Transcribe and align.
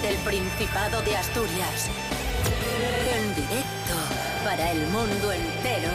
desde 0.00 0.14
el 0.14 0.16
Principado 0.18 1.02
de 1.02 1.16
Asturias. 1.16 1.88
En 3.14 3.34
directo 3.34 3.94
para 4.44 4.70
el 4.72 4.86
mundo 4.88 5.32
entero. 5.32 5.90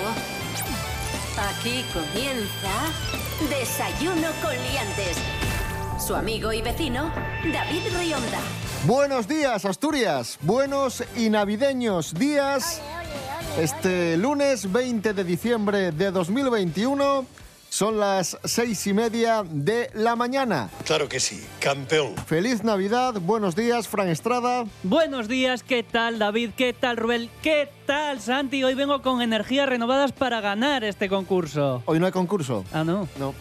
Aquí 1.38 1.84
comienza 1.94 2.72
Desayuno 3.50 4.30
con 4.42 4.52
Liantes. 4.52 5.18
Su 6.06 6.16
amigo 6.16 6.52
y 6.52 6.62
vecino, 6.62 7.12
David 7.52 7.82
Rionda. 7.98 8.40
Buenos 8.86 9.28
días, 9.28 9.66
Asturias. 9.66 10.38
Buenos 10.42 11.04
y 11.16 11.30
navideños 11.30 12.14
días. 12.14 12.82
Este 13.58 14.18
lunes 14.18 14.72
20 14.72 15.14
de 15.14 15.24
diciembre 15.24 15.92
de 15.92 16.12
2021 16.12 17.26
son 17.74 18.00
las 18.00 18.38
seis 18.44 18.86
y 18.86 18.94
media 18.94 19.44
de 19.50 19.90
la 19.96 20.16
mañana. 20.16 20.70
Claro 20.86 21.10
que 21.10 21.20
sí, 21.20 21.44
campeón. 21.60 22.16
Feliz 22.28 22.64
Navidad, 22.64 23.16
buenos 23.20 23.56
días, 23.56 23.88
Fran 23.88 24.10
Estrada. 24.10 24.66
Buenos 24.84 25.28
días, 25.28 25.64
¿qué 25.64 25.82
tal 25.82 26.20
David? 26.20 26.52
¿Qué 26.56 26.74
tal 26.74 26.98
Rubel? 26.98 27.32
¿Qué 27.42 27.68
tal 27.88 28.22
Santi? 28.22 28.64
Hoy 28.64 28.76
vengo 28.76 29.02
con 29.02 29.24
energías 29.24 29.68
renovadas 29.68 30.12
para 30.12 30.40
ganar 30.40 30.84
este 30.84 31.10
concurso. 31.10 31.82
Hoy 31.86 32.00
no 32.00 32.06
hay 32.06 32.12
concurso. 32.12 32.64
Ah, 32.72 32.84
no. 32.84 33.08
No. 33.18 33.34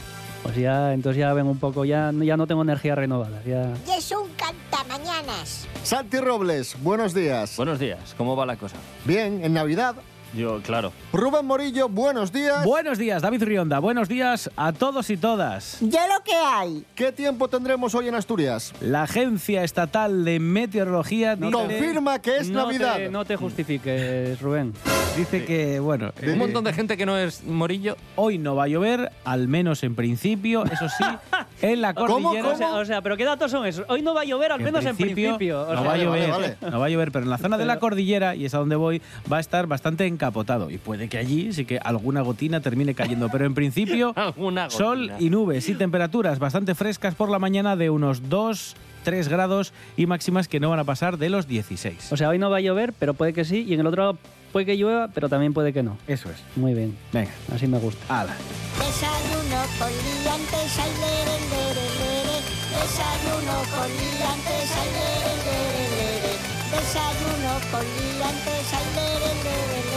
Pues 0.43 0.57
ya, 0.57 0.95
entonces 0.95 1.21
ya 1.21 1.35
vengo 1.35 1.51
un 1.51 1.59
poco, 1.59 1.85
ya, 1.85 2.11
ya 2.19 2.39
no 2.39 2.47
tengo 2.47 2.63
energías 2.63 2.97
renovadas. 2.97 3.45
Ya. 3.45 3.71
Y 3.87 3.99
es 3.99 4.11
un 4.13 4.31
cantamañanas. 4.31 5.67
Santi 5.85 6.17
Robles, 6.17 6.75
buenos 6.83 7.13
días. 7.13 7.55
Buenos 7.59 7.79
días, 7.79 8.15
¿cómo 8.17 8.35
va 8.35 8.47
la 8.47 8.57
cosa? 8.57 8.77
Bien, 9.05 9.45
en 9.45 9.53
Navidad. 9.53 9.95
Yo, 10.35 10.61
claro. 10.63 10.93
Rubén 11.13 11.45
Morillo, 11.45 11.91
buenos 11.91 12.33
días. 12.33 12.65
Buenos 12.65 12.97
días, 12.97 13.21
David 13.21 13.43
Rionda. 13.43 13.81
Buenos 13.81 14.09
días 14.09 14.51
a 14.57 14.73
todos 14.73 15.11
y 15.11 15.19
todas. 15.19 15.77
Ya 15.81 16.07
lo 16.09 16.25
que 16.25 16.33
hay. 16.35 16.85
¿Qué 16.95 17.13
tiempo 17.13 17.49
tendremos 17.49 17.95
hoy 17.95 18.09
en 18.09 18.15
Asturias? 18.15 18.73
La 18.81 19.03
Agencia 19.03 19.63
Estatal 19.63 20.25
de 20.25 20.41
Meteorología 20.41 21.37
dice, 21.37 21.51
Confirma 21.53 22.19
que 22.21 22.39
es 22.39 22.49
no 22.49 22.65
Navidad. 22.65 22.97
Te, 22.97 23.11
no 23.11 23.27
te 23.27 23.37
justifiques, 23.37 24.41
Rubén. 24.41 24.73
dice 25.19 25.45
que, 25.45 25.81
bueno, 25.81 26.13
Un 26.27 26.39
montón 26.39 26.65
de 26.65 26.73
gente 26.73 26.97
que 26.97 27.05
no 27.05 27.19
es 27.19 27.45
morillo. 27.45 27.97
hoy 28.17 28.39
no 28.39 28.57
va 28.57 28.65
a 28.65 28.69
llover, 28.69 29.13
al 29.25 29.49
menos 29.49 29.83
en 29.83 29.95
principio, 29.95 30.65
eso 30.65 30.89
sí, 30.89 31.05
en 31.61 31.83
la 31.83 31.93
¿Cómo, 31.93 32.31
cordillera. 32.31 32.49
O 32.49 32.57
sea, 32.57 32.75
o 32.77 32.85
sea, 32.87 33.03
pero 33.03 33.19
¿qué 33.19 33.25
datos 33.27 33.51
son 33.51 33.67
esos? 33.67 33.85
Hoy 33.89 34.01
no 34.01 34.15
va 34.15 34.23
a 34.23 34.25
llover, 34.25 34.51
al 34.53 34.61
menos 34.61 34.83
en 34.87 34.97
principio. 34.97 35.61
O 35.63 35.75
no 35.75 35.75
sea, 35.75 35.81
va 35.81 35.81
a 35.83 35.89
vale, 35.89 36.05
llover, 36.05 36.31
vale, 36.31 36.57
no 36.71 36.81
va 36.81 36.87
a 36.87 36.89
llover, 36.89 37.13
pero 37.13 37.25
en 37.25 37.31
la 37.31 37.37
zona 37.37 37.59
de 37.59 37.67
la 37.67 37.79
cordillera, 37.79 38.35
y 38.35 38.47
es 38.47 38.55
a 38.55 38.59
donde 38.59 38.77
voy, 38.77 39.03
va 39.31 39.37
a 39.37 39.41
estar 39.41 39.67
bastante 39.67 40.07
encapotado. 40.23 40.71
Y 40.71 40.79
puede 40.79 41.09
que 41.09 41.19
allí 41.19 41.53
sí 41.53 41.65
que 41.65 41.79
alguna 41.79 42.21
gotina 42.23 42.61
termine 42.61 42.95
cayendo. 42.95 43.29
Pero 43.29 43.45
en 43.45 43.55
principio, 43.55 44.15
sol 44.69 45.11
y 45.19 45.31
nubes 45.31 45.69
y 45.69 45.75
temperaturas 45.75 46.39
bastante 46.39 46.75
frescas 46.75 47.15
por 47.15 47.29
la 47.29 47.39
mañana 47.39 47.75
de 47.77 47.91
unos 47.91 48.29
2, 48.29 48.77
3 49.03 49.29
grados 49.29 49.73
y 49.97 50.07
máximas 50.07 50.47
que 50.47 50.61
no 50.61 50.71
van 50.71 50.79
a 50.79 50.85
pasar 50.85 51.19
de 51.19 51.29
los 51.29 51.49
16. 51.49 52.13
O 52.13 52.17
sea, 52.17 52.29
hoy 52.29 52.39
no 52.39 52.51
va 52.51 52.59
a 52.59 52.61
llover, 52.61 52.93
pero 52.93 53.15
puede 53.15 53.33
que 53.33 53.45
sí. 53.45 53.65
Y 53.69 53.75
en 53.75 53.81
el 53.81 53.87
otro 53.89 54.03
lado 54.03 54.19
puede 54.53 54.67
que 54.67 54.77
llueva, 54.77 55.09
pero 55.09 55.29
también 55.29 55.53
puede 55.53 55.73
que 55.73 55.83
no. 55.83 55.99
Eso 56.07 56.31
es. 56.31 56.37
Muy 56.57 56.75
bien. 56.75 56.97
Venga, 57.13 57.31
Así 57.53 57.67
me 57.67 57.79
gusta. 57.79 58.21
ala. 58.21 58.35
Desayuno 58.79 59.61
con 59.79 59.89
liantes, 59.91 60.79
ay, 60.79 60.93
lere, 61.03 61.37
lere, 61.51 61.87
lere. 61.99 62.37
Desayuno 62.79 63.57
con 63.75 63.89
liantes, 63.91 64.71
ay, 64.79 64.89
lere, 64.97 65.33
lere, 65.47 65.85
lere. 65.97 66.33
Desayuno 66.73 67.53
con 67.71 67.83
liantes, 67.83 68.67
ay, 68.73 68.87
lere, 68.95 69.31
lere, 69.45 69.79
lere. 69.83 69.92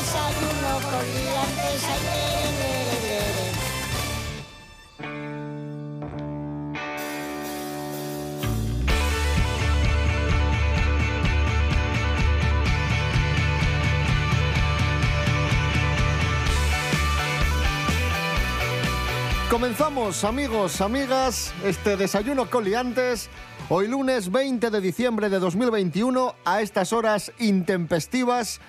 Desayuno. 0.00 0.60
Comenzamos, 19.50 20.24
amigos, 20.24 20.80
amigas, 20.80 21.52
este 21.62 21.98
desayuno 21.98 22.48
coliantes. 22.48 23.28
Hoy 23.68 23.88
lunes 23.88 24.32
20 24.32 24.70
de 24.70 24.80
diciembre 24.80 25.28
de 25.28 25.38
2021, 25.38 26.34
a 26.46 26.62
estas 26.62 26.94
horas 26.94 27.32
intempestivas 27.38 28.60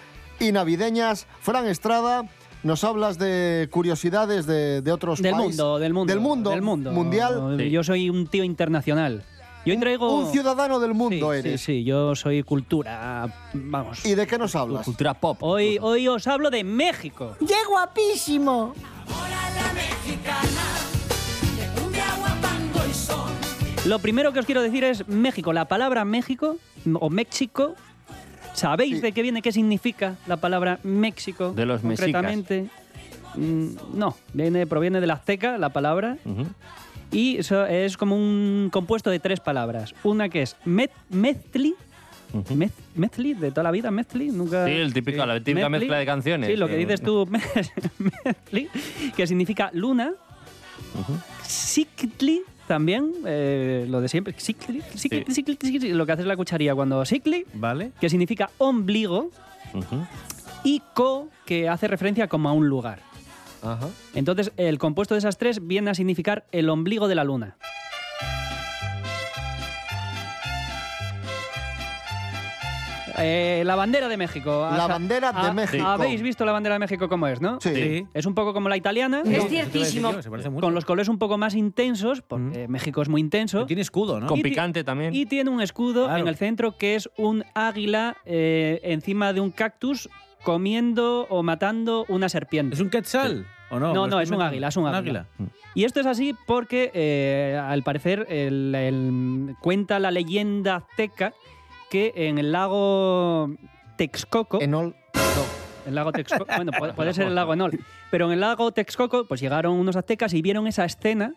y 0.42 0.52
navideñas. 0.52 1.28
Fran 1.40 1.68
Estrada, 1.68 2.26
nos 2.64 2.84
hablas 2.84 3.18
de 3.18 3.70
curiosidades 3.72 4.46
de, 4.46 4.82
de 4.82 4.92
otros 4.92 5.22
Del 5.22 5.34
países. 5.34 5.50
mundo, 5.58 5.80
del 5.80 5.94
mundo. 5.94 6.12
Del 6.14 6.22
mundo. 6.22 6.50
Del 6.50 6.62
mundo. 6.62 6.92
Mundial. 6.92 7.56
Sí. 7.58 7.70
Yo 7.70 7.84
soy 7.84 8.10
un 8.10 8.28
tío 8.28 8.44
internacional. 8.44 9.24
Yo 9.64 9.80
traigo... 9.80 10.18
Un 10.18 10.32
ciudadano 10.32 10.80
del 10.80 10.96
mundo 10.96 11.34
sí, 11.34 11.38
eres. 11.38 11.62
Sí, 11.62 11.78
sí, 11.78 11.84
yo 11.84 12.16
soy 12.16 12.42
cultura... 12.42 13.32
Vamos. 13.54 14.04
¿Y 14.04 14.16
de 14.16 14.26
qué 14.26 14.40
nos 14.40 14.56
hablas? 14.56 14.86
Cultura 14.86 15.14
pop. 15.14 15.38
Hoy, 15.42 15.78
hoy 15.80 16.08
os 16.08 16.26
hablo 16.26 16.50
de 16.50 16.64
México. 16.64 17.36
¡Qué 17.40 17.54
guapísimo! 17.70 18.74
Lo 23.86 24.00
primero 24.00 24.32
que 24.32 24.40
os 24.40 24.46
quiero 24.46 24.62
decir 24.62 24.84
es 24.84 25.08
México. 25.08 25.54
La 25.54 25.66
palabra 25.66 26.06
México 26.06 26.58
o 26.94 27.10
México, 27.10 27.76
¿sabéis 28.54 28.96
Sí. 28.96 29.02
de 29.02 29.12
qué 29.12 29.22
viene, 29.22 29.42
qué 29.42 29.52
significa 29.52 30.16
la 30.28 30.38
palabra 30.38 30.80
México? 30.84 31.52
De 31.54 31.66
los 31.66 31.84
mexicas. 31.84 32.12
concretamente? 32.12 32.70
Mm, 33.36 33.68
no, 33.98 34.18
viene, 34.34 34.68
proviene 34.68 35.00
del 35.00 35.12
azteca 35.12 35.58
la 35.58 35.70
palabra 35.70 36.18
y 37.12 37.38
eso 37.38 37.66
es 37.66 37.96
como 37.98 38.16
un 38.16 38.70
compuesto 38.72 39.10
de 39.10 39.20
tres 39.20 39.40
palabras. 39.40 39.94
Una 40.04 40.28
que 40.30 40.42
es 40.42 40.56
met, 40.66 40.92
mezcli, 41.10 41.74
Ujú. 42.34 42.56
mez- 42.56 42.72
mezcli, 42.96 43.34
de 43.34 43.52
toda 43.52 43.64
la 43.64 43.72
vida, 43.72 43.90
mezcli, 43.92 44.30
nunca... 44.32 44.66
Sí, 44.66 44.72
el 44.72 44.94
típico, 44.94 45.26
la 45.26 45.40
típica 45.40 45.70
Mezcli. 45.70 45.86
mezcla 45.88 45.98
de 46.00 46.06
canciones. 46.06 46.50
Sí, 46.50 46.56
lo 46.58 46.68
que 46.68 46.76
Eh, 46.76 46.78
dices 46.78 47.02
tú, 47.02 47.28
mezcli, 48.26 48.70
que 49.16 49.28
significa 49.28 49.70
luna. 49.74 50.12
Sictli 51.44 52.42
también, 52.72 53.12
eh, 53.26 53.86
lo 53.90 54.00
de 54.00 54.08
siempre. 54.08 54.34
Sí. 54.38 54.56
lo 55.92 56.06
que 56.06 56.12
hace 56.14 56.24
la 56.24 56.38
cucharilla 56.38 56.74
cuando 56.74 57.04
sictli, 57.04 57.46
¿Vale? 57.54 57.92
que 58.00 58.08
significa 58.08 58.50
ombligo, 58.60 59.30
y 60.64 60.82
co, 60.94 61.28
que 61.46 61.68
hace 61.68 61.90
referencia 61.90 62.30
como 62.30 62.48
a 62.48 62.54
un 62.54 62.70
lugar. 62.70 63.00
Ajá. 63.62 63.90
Entonces, 64.16 64.54
el 64.56 64.78
compuesto 64.80 65.16
de 65.16 65.20
esas 65.20 65.38
tres 65.38 65.68
viene 65.68 65.92
a 65.92 65.96
significar 65.96 66.46
el 66.54 66.70
ombligo 66.70 67.10
de 67.10 67.16
la 67.16 67.26
luna. 67.26 67.58
Eh, 73.24 73.64
la 73.66 73.76
bandera 73.76 74.08
de 74.08 74.18
México. 74.18 74.68
La 74.76 74.88
bandera 74.88 75.32
de 75.32 75.40
ha- 75.48 75.54
México. 75.54 75.86
Habéis 75.86 76.22
visto 76.22 76.46
la 76.46 76.52
bandera 76.52 76.76
de 76.76 76.80
México 76.80 77.08
cómo 77.10 77.28
es, 77.28 77.42
¿no? 77.42 77.60
Sí. 77.62 77.74
Sí. 77.76 78.08
Es 78.14 78.26
un 78.26 78.34
poco 78.36 78.54
como 78.54 78.70
la 78.70 78.78
italiana. 78.78 79.22
Es 79.26 79.48
ciertísimo. 79.48 80.12
Con 80.60 80.74
los 80.74 80.86
colores 80.86 81.08
un 81.08 81.18
poco 81.18 81.38
más 81.38 81.56
intensos, 81.56 82.22
porque 82.22 82.68
México 82.68 83.02
es 83.02 83.10
muy 83.10 83.22
intenso. 83.22 83.66
Tiene 83.66 83.82
escudo, 83.82 84.20
¿no? 84.20 84.28
Con 84.28 84.42
picante 84.42 84.84
también. 84.84 85.14
Y 85.14 85.26
tiene 85.26 85.50
un 85.50 85.62
escudo 85.62 86.06
Claro. 86.06 86.22
en 86.22 86.28
el 86.28 86.36
centro 86.36 86.78
que 86.78 86.96
es 86.96 87.10
un 87.18 87.44
águila 87.54 88.18
eh, 88.26 88.80
encima 88.84 89.34
de 89.34 89.42
un 89.42 89.52
cactus 89.52 90.10
comiendo 90.44 91.28
o 91.30 91.44
matando 91.44 92.06
una 92.10 92.28
serpiente. 92.28 92.76
¿Es 92.76 92.82
un 92.82 92.90
quetzal 92.90 93.46
o 93.70 93.80
no? 93.80 93.94
No, 93.94 94.04
¿Me 94.06 94.10
no, 94.10 94.20
es 94.20 94.32
un 94.32 94.42
águila, 94.42 94.68
es 94.70 94.78
un 94.78 94.88
águila. 94.88 95.28
Y 95.76 95.84
esto 95.86 96.00
es 96.00 96.06
así 96.06 96.36
porque, 96.48 96.92
eh, 96.94 97.60
al 97.64 97.84
parecer, 97.84 98.26
el- 98.30 98.74
el- 98.76 99.56
cuenta 99.62 100.00
la 100.00 100.12
leyenda 100.12 100.76
azteca 100.78 101.34
que 101.92 102.12
en 102.16 102.38
el 102.40 102.52
lago 102.54 103.52
Texcoco, 103.98 104.60
Enol. 104.62 104.96
el 105.86 105.94
lago 105.94 106.12
Texcoco, 106.12 106.46
bueno, 106.56 106.72
puede, 106.72 106.94
puede 106.94 107.14
ser 107.14 107.28
el 107.28 107.36
lago 107.36 107.54
Enol, 107.54 107.80
pero 108.10 108.26
en 108.28 108.32
el 108.32 108.40
lago 108.40 108.72
Texcoco, 108.72 109.26
pues 109.28 109.42
llegaron 109.42 109.74
unos 109.74 109.96
aztecas 109.98 110.34
y 110.34 110.42
vieron 110.42 110.66
esa 110.68 110.86
escena 110.86 111.34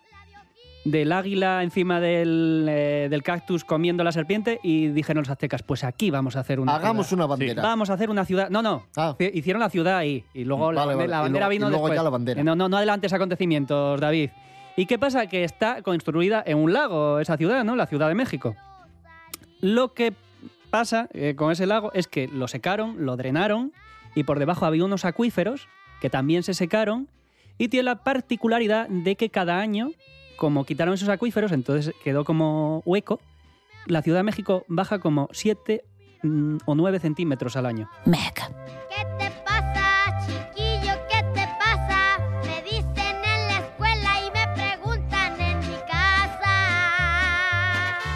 del 0.85 1.13
águila 1.13 1.63
encima 1.63 1.99
del, 1.99 2.67
eh, 2.69 3.09
del 3.11 3.23
cactus 3.23 3.65
comiendo 3.65 4.05
la 4.05 4.13
serpiente 4.13 4.61
y 4.63 4.89
dijeron 4.89 5.23
los 5.23 5.31
aztecas, 5.31 5.63
pues 5.63 5.83
aquí 5.83 6.11
vamos 6.11 6.37
a 6.37 6.41
hacer 6.41 6.61
una 6.61 6.75
Hagamos 6.77 7.07
ciudad. 7.09 7.25
una 7.25 7.27
bandera. 7.27 7.63
Vamos 7.63 7.89
a 7.91 7.95
hacer 7.95 8.11
una 8.11 8.25
ciudad. 8.27 8.51
No, 8.51 8.61
no. 8.63 8.85
Ah. 8.95 9.17
Hi- 9.19 9.31
Hicieron 9.33 9.61
la 9.61 9.71
ciudad 9.71 9.97
ahí. 9.97 10.25
Y 10.35 10.45
luego 10.45 10.73
la, 10.73 10.85
Vale, 10.85 10.95
bande- 10.95 10.99
vale. 10.99 11.09
la 11.11 11.17
Y 11.17 11.23
bandera 11.23 11.47
luego- 11.47 11.51
vino 11.51 11.67
y 11.67 11.71
luego 11.71 11.85
después. 11.87 11.99
ya 11.99 12.03
la 12.03 12.11
bandera. 12.11 12.41
Eh, 12.41 12.45
No, 12.45 12.55
no, 12.55 12.69
no 12.69 12.77
adelantes 12.77 13.13
acontecimientos, 13.15 13.99
David. 13.99 14.29
¿Y 14.77 14.85
qué 14.85 14.99
pasa? 14.99 15.27
Que 15.27 15.43
está 15.45 15.81
construida 15.81 16.43
en 16.47 16.59
un 16.59 16.73
lago, 16.75 17.19
esa 17.19 17.39
ciudad, 17.39 17.65
¿no? 17.65 17.77
La 17.77 17.87
Ciudad 17.87 18.09
de 18.09 18.15
México. 18.15 18.55
Lo 19.63 19.95
que 19.95 20.13
pasa 20.75 21.09
eh, 21.13 21.37
con 21.37 21.53
ese 21.53 21.67
lago 21.67 21.93
es 21.93 22.09
que 22.09 22.27
lo 22.27 22.49
secaron, 22.49 23.07
lo 23.07 23.17
drenaron 23.17 23.73
y 24.17 24.25
por 24.25 24.41
debajo 24.41 24.67
había 24.67 24.85
unos 24.85 25.05
acuíferos 25.05 25.69
que 26.01 26.11
también 26.11 26.43
se 26.43 26.53
secaron 26.53 27.09
y 27.59 27.69
tiene 27.69 27.85
la 27.85 28.03
particularidad 28.03 28.89
de 28.89 29.15
que 29.15 29.31
cada 29.31 29.61
año, 29.61 29.93
como 30.37 30.65
quitaron 30.65 30.95
esos 30.95 31.09
acuíferos, 31.09 31.53
entonces 31.53 31.95
quedó 32.03 32.25
como 32.25 32.83
hueco, 32.85 33.21
la 33.87 34.03
Ciudad 34.03 34.19
de 34.19 34.25
México 34.25 34.65
baja 34.67 34.99
como 34.99 35.29
7 35.31 35.85
o 36.67 36.75
9 36.75 36.99
centímetros 36.99 37.55
al 37.55 37.67
año. 37.67 37.89
Meca. 38.05 38.51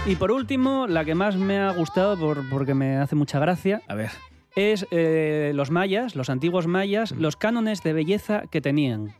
Y 0.08 0.16
por 0.16 0.32
último, 0.32 0.86
la 0.86 1.04
que 1.04 1.14
más 1.14 1.36
me 1.36 1.58
ha 1.58 1.70
gustado 1.72 2.16
por- 2.18 2.48
porque 2.48 2.72
me 2.74 2.96
hace 2.96 3.14
mucha 3.14 3.38
gracia 3.38 3.82
A 3.88 3.94
ver. 3.94 4.10
es 4.56 4.86
eh, 4.90 5.52
los 5.54 5.70
mayas, 5.70 6.16
los 6.16 6.30
antiguos 6.30 6.66
mayas, 6.66 7.12
los 7.12 7.36
cánones 7.36 7.82
de 7.82 7.92
belleza 7.92 8.42
que 8.50 8.60
tenían. 8.62 9.14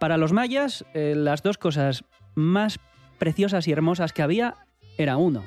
Para 0.00 0.16
los 0.16 0.32
mayas, 0.32 0.84
eh, 0.94 1.14
las 1.16 1.42
dos 1.42 1.58
cosas 1.58 2.04
más 2.34 2.78
preciosas 3.18 3.68
y 3.68 3.72
hermosas 3.72 4.12
que 4.12 4.22
había 4.22 4.54
era 4.96 5.16
uno, 5.18 5.44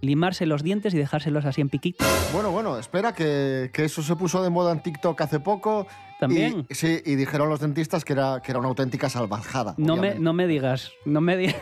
limarse 0.00 0.46
los 0.46 0.62
dientes 0.62 0.94
y 0.94 0.98
dejárselos 0.98 1.44
así 1.44 1.60
en 1.60 1.68
piquito. 1.68 2.04
Bueno, 2.32 2.50
bueno, 2.50 2.78
espera, 2.78 3.12
que, 3.14 3.70
que 3.72 3.84
eso 3.84 4.02
se 4.02 4.16
puso 4.16 4.42
de 4.42 4.50
moda 4.50 4.72
en 4.72 4.82
TikTok 4.82 5.20
hace 5.20 5.40
poco. 5.40 5.86
También. 6.18 6.66
Y, 6.68 6.74
sí, 6.74 7.00
y 7.06 7.14
dijeron 7.14 7.48
los 7.48 7.60
dentistas 7.60 8.04
que 8.04 8.12
era, 8.12 8.42
que 8.44 8.52
era 8.52 8.58
una 8.58 8.68
auténtica 8.68 9.08
salvajada. 9.08 9.74
No 9.78 9.96
me, 9.96 10.16
no 10.16 10.34
me 10.34 10.46
digas, 10.46 10.92
no 11.06 11.22
me 11.22 11.34
digas. 11.38 11.56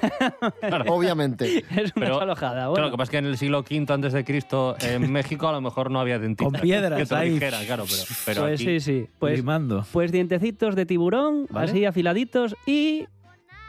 Obviamente. 0.88 1.58
es 1.70 1.92
una 1.94 2.06
Pero. 2.06 2.34
Claro, 2.34 2.70
Bueno, 2.70 2.86
lo 2.86 2.90
que 2.90 2.96
pasa 2.96 3.04
es 3.04 3.10
que 3.10 3.18
en 3.18 3.26
el 3.26 3.38
siglo 3.38 3.60
V 3.60 3.86
antes 3.92 4.12
de 4.12 4.24
Cristo 4.24 4.74
en 4.80 5.12
México 5.12 5.46
a 5.48 5.52
lo 5.52 5.60
mejor 5.60 5.92
no 5.92 6.00
había 6.00 6.18
dentistas. 6.18 6.52
Con 6.52 6.60
piedras 6.60 6.98
que 6.98 7.06
te 7.06 7.14
ahí. 7.14 7.30
dijera, 7.30 7.60
claro, 7.64 7.84
pero, 7.88 8.02
pero 8.26 8.40
pues 8.42 8.54
aquí... 8.54 8.64
sí, 8.64 8.80
sí. 8.80 9.06
Pues, 9.20 9.38
limando. 9.38 9.86
pues 9.92 10.10
dientecitos 10.10 10.74
de 10.74 10.86
tiburón, 10.86 11.46
Vale. 11.50 11.70
así 11.70 11.84
afiladitos, 11.84 12.56
y 12.66 13.06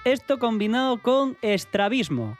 esto 0.05 0.39
combinado 0.39 0.97
con 1.03 1.37
estrabismo. 1.43 2.35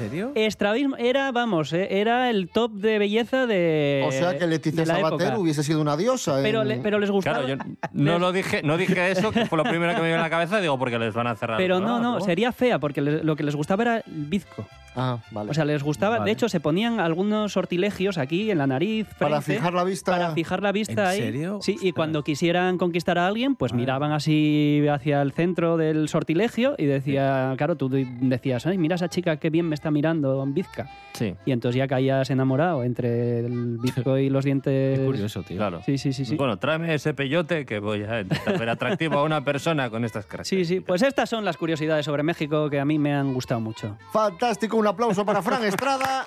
¿En 0.00 0.10
serio? 0.10 0.32
Estrabismo 0.34 0.96
era, 0.96 1.32
vamos, 1.32 1.72
eh, 1.72 1.88
era 2.00 2.30
el 2.30 2.48
top 2.48 2.72
de 2.72 2.98
belleza 2.98 3.46
de. 3.46 4.04
o 4.06 4.12
sea 4.12 4.38
que 4.38 4.46
Leticia 4.46 4.86
Sabater 4.86 5.26
época. 5.28 5.38
hubiese 5.38 5.62
sido 5.62 5.80
una 5.80 5.96
diosa. 5.96 6.38
Pero, 6.42 6.62
en- 6.62 6.68
le- 6.68 6.78
pero 6.78 6.98
les 6.98 7.10
gustaba. 7.10 7.44
Claro, 7.44 7.58
yo 7.64 7.74
no 7.92 8.18
lo 8.18 8.30
dije, 8.32 8.62
no 8.62 8.76
dije 8.76 9.10
eso, 9.10 9.32
que 9.32 9.46
fue 9.46 9.58
lo 9.58 9.64
primero 9.64 9.94
que 9.94 10.00
me 10.00 10.06
vino 10.08 10.18
a 10.20 10.22
la 10.22 10.30
cabeza, 10.30 10.60
digo, 10.60 10.78
porque 10.78 10.98
les 10.98 11.12
van 11.14 11.26
a 11.26 11.34
cerrar. 11.36 11.56
Pero 11.58 11.80
no, 11.80 11.98
no, 11.98 12.20
sería 12.20 12.52
fea, 12.52 12.78
porque 12.78 13.00
les- 13.00 13.24
lo 13.24 13.34
que 13.36 13.42
les 13.42 13.56
gustaba 13.56 13.82
era 13.82 13.96
el 13.98 14.04
bizco. 14.26 14.66
Ah, 15.00 15.18
vale. 15.30 15.50
O 15.50 15.54
sea, 15.54 15.64
les 15.64 15.82
gustaba. 15.82 16.18
Vale. 16.18 16.24
De 16.28 16.32
hecho, 16.32 16.48
se 16.48 16.60
ponían 16.60 16.98
algunos 17.00 17.52
sortilegios 17.52 18.18
aquí 18.18 18.50
en 18.50 18.58
la 18.58 18.66
nariz. 18.66 19.06
Para 19.18 19.40
fijar 19.40 19.72
la 19.72 19.84
vista. 19.84 20.12
Para 20.12 20.30
fijar 20.32 20.62
la 20.62 20.72
vista 20.72 20.92
¿En 20.92 20.98
ahí. 21.08 21.18
serio? 21.20 21.58
Sí, 21.62 21.76
y 21.80 21.92
cuando 21.92 22.24
quisieran 22.24 22.78
conquistar 22.78 23.18
a 23.18 23.26
alguien, 23.26 23.54
pues 23.56 23.72
Vale. 23.72 23.82
miraban 23.82 24.12
así 24.12 24.84
hacia 24.90 25.22
el 25.22 25.32
centro 25.32 25.76
del 25.76 26.08
sortilegio 26.08 26.74
y 26.78 26.86
decía, 26.86 27.54
claro, 27.56 27.76
tú 27.76 27.88
decías, 27.88 28.66
ay, 28.66 28.78
mira 28.78 28.96
esa 28.96 29.08
chica 29.08 29.36
qué 29.36 29.50
bien 29.50 29.66
me 29.68 29.74
está 29.74 29.90
mirando 29.90 30.42
en 30.42 30.54
bizca. 30.54 30.90
Sí, 31.14 31.34
Y 31.46 31.52
entonces 31.52 31.76
ya 31.78 31.88
caías 31.88 32.30
enamorado 32.30 32.84
entre 32.84 33.40
el 33.40 33.78
bizco 33.78 34.18
y 34.18 34.30
los 34.30 34.44
dientes. 34.44 34.98
Qué 34.98 35.04
curioso, 35.04 35.42
tío. 35.42 35.56
claro. 35.56 35.82
Sí, 35.84 35.98
sí, 35.98 36.12
sí, 36.12 36.24
sí. 36.24 36.36
Bueno, 36.36 36.58
tráeme 36.58 36.94
ese 36.94 37.12
peyote 37.14 37.66
que 37.66 37.78
voy 37.80 38.04
a 38.04 38.20
intentar 38.20 38.58
ver 38.58 38.68
atractivo 38.68 39.18
a 39.18 39.24
una 39.24 39.44
persona 39.44 39.90
con 39.90 40.04
estas 40.04 40.24
Sí, 40.24 40.30
características. 40.30 40.68
sí, 40.68 40.80
pues 40.80 41.02
estas 41.02 41.28
son 41.28 41.44
las 41.44 41.56
curiosidades 41.56 42.04
sobre 42.04 42.22
México 42.22 42.70
que 42.70 42.78
a 42.78 42.84
mí 42.84 42.98
me 42.98 43.14
han 43.14 43.34
gustado 43.34 43.60
mucho. 43.60 43.96
Fantástico, 44.12 44.76
un 44.76 44.86
aplauso 44.88 45.24
para 45.24 45.42
Fran 45.42 45.64
Estrada. 45.66 46.24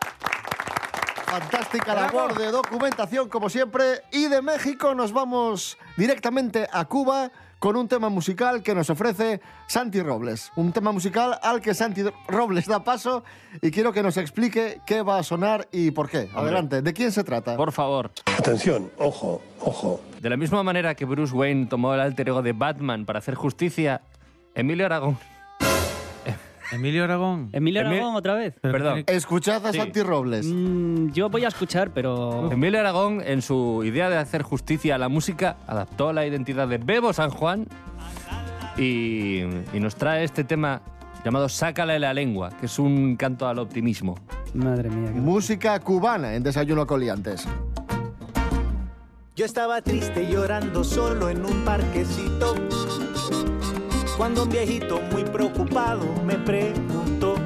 Fantástica 1.25 1.95
labor 1.95 2.37
de 2.37 2.51
documentación, 2.51 3.29
como 3.29 3.49
siempre. 3.49 4.01
Y 4.11 4.27
de 4.27 4.41
México 4.41 4.93
nos 4.93 5.13
vamos 5.13 5.77
directamente 5.95 6.67
a 6.71 6.83
Cuba 6.85 7.31
con 7.57 7.77
un 7.77 7.87
tema 7.87 8.09
musical 8.09 8.63
que 8.63 8.73
nos 8.75 8.89
ofrece 8.89 9.39
Santi 9.67 10.01
Robles. 10.01 10.51
Un 10.57 10.73
tema 10.73 10.91
musical 10.91 11.39
al 11.41 11.61
que 11.61 11.73
Santi 11.73 12.03
Robles 12.27 12.65
da 12.65 12.83
paso 12.83 13.23
y 13.61 13.71
quiero 13.71 13.93
que 13.93 14.01
nos 14.03 14.17
explique 14.17 14.81
qué 14.85 15.03
va 15.03 15.19
a 15.19 15.23
sonar 15.23 15.67
y 15.71 15.91
por 15.91 16.09
qué. 16.09 16.27
Adelante, 16.35 16.81
¿de 16.81 16.91
quién 16.91 17.11
se 17.13 17.23
trata? 17.23 17.55
Por 17.55 17.71
favor, 17.71 18.11
Atención, 18.37 18.91
ojo, 18.97 19.41
ojo. 19.61 20.01
de 20.19 20.29
la 20.29 20.37
misma 20.37 20.63
manera 20.63 20.95
que 20.95 21.05
Bruce 21.05 21.33
Wayne 21.33 21.67
tomó 21.67 21.93
el 21.93 21.99
alter 22.01 22.27
ego 22.29 22.41
de 22.41 22.51
Batman 22.53 23.05
para 23.05 23.19
hacer 23.19 23.35
justicia, 23.35 24.01
Emilio 24.55 24.87
Aragón. 24.87 25.17
Emilio 26.71 27.03
Aragón. 27.03 27.49
Emilio 27.51 27.81
Emi- 27.81 27.97
Aragón 27.97 28.15
otra 28.15 28.33
vez. 28.35 28.53
Pero 28.61 28.71
Perdón. 28.71 29.03
Escuchad 29.07 29.65
a 29.65 29.71
Sí. 29.71 29.77
Santi 29.79 30.01
Robles. 30.01 30.45
Mm, 30.47 31.11
yo 31.11 31.29
voy 31.29 31.43
a 31.45 31.49
escuchar, 31.49 31.91
pero... 31.91 32.49
Emilio 32.51 32.79
Aragón, 32.79 33.21
en 33.25 33.41
su 33.41 33.83
idea 33.83 34.09
de 34.09 34.17
hacer 34.17 34.41
justicia 34.43 34.95
a 34.95 34.97
la 34.97 35.09
música, 35.09 35.57
adaptó 35.67 36.13
la 36.13 36.25
identidad 36.25 36.67
de 36.67 36.77
Bebo 36.77 37.11
San 37.13 37.29
Juan 37.29 37.67
y, 38.77 39.41
y 39.73 39.79
nos 39.79 39.95
trae 39.95 40.23
este 40.23 40.43
tema 40.43 40.81
llamado 41.25 41.49
Sácale 41.49 41.99
la 41.99 42.13
lengua, 42.13 42.49
que 42.59 42.65
es 42.67 42.79
un 42.79 43.15
canto 43.15 43.47
al 43.47 43.59
optimismo. 43.59 44.17
Madre 44.53 44.89
mía. 44.89 45.11
qué- 45.13 45.19
Música 45.19 45.79
cubana 45.79 46.35
en 46.35 46.43
Desayuno 46.43 46.87
Coliantes. 46.87 47.47
Yo 49.35 49.45
estaba 49.45 49.81
triste 49.81 50.27
llorando 50.29 50.83
solo 50.83 51.29
en 51.29 51.45
un 51.45 51.63
parquecito. 51.63 52.53
Cuando 54.21 54.43
un 54.43 54.49
viejito 54.49 55.01
muy 55.11 55.23
preocupado 55.23 56.05
me 56.23 56.35
preguntó, 56.35 57.37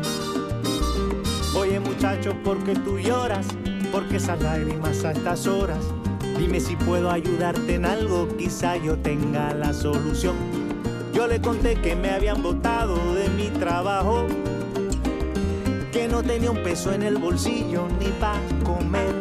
Oye 1.57 1.80
muchacho, 1.80 2.36
¿por 2.44 2.62
qué 2.66 2.74
tú 2.74 3.00
lloras? 3.00 3.48
¿Por 3.94 4.06
qué 4.10 4.18
esas 4.18 4.42
lágrimas 4.42 5.06
a 5.06 5.13
estas 5.13 5.48
horas? 5.48 5.80
Dime 6.38 6.60
si 6.60 6.75
puedo 6.75 7.12
ayudarte 7.12 7.75
en 7.75 7.86
algo, 7.86 8.27
quizá 8.38 8.75
yo 8.75 8.98
tenga 8.98 9.54
la 9.54 9.72
solución. 9.72 10.36
Yo 11.13 11.27
le 11.27 11.39
conté 11.39 11.75
que 11.75 11.95
me 11.95 12.10
habían 12.10 12.44
botado 12.44 12.98
de 13.13 13.30
mi 13.30 13.48
trabajo, 13.51 14.27
que 15.94 16.10
no 16.10 16.24
tenía 16.24 16.51
un 16.51 16.62
peso 16.62 16.92
en 16.92 17.04
el 17.04 17.16
bolsillo 17.16 17.88
ni 18.01 18.07
para 18.19 18.42
comer. 18.66 19.16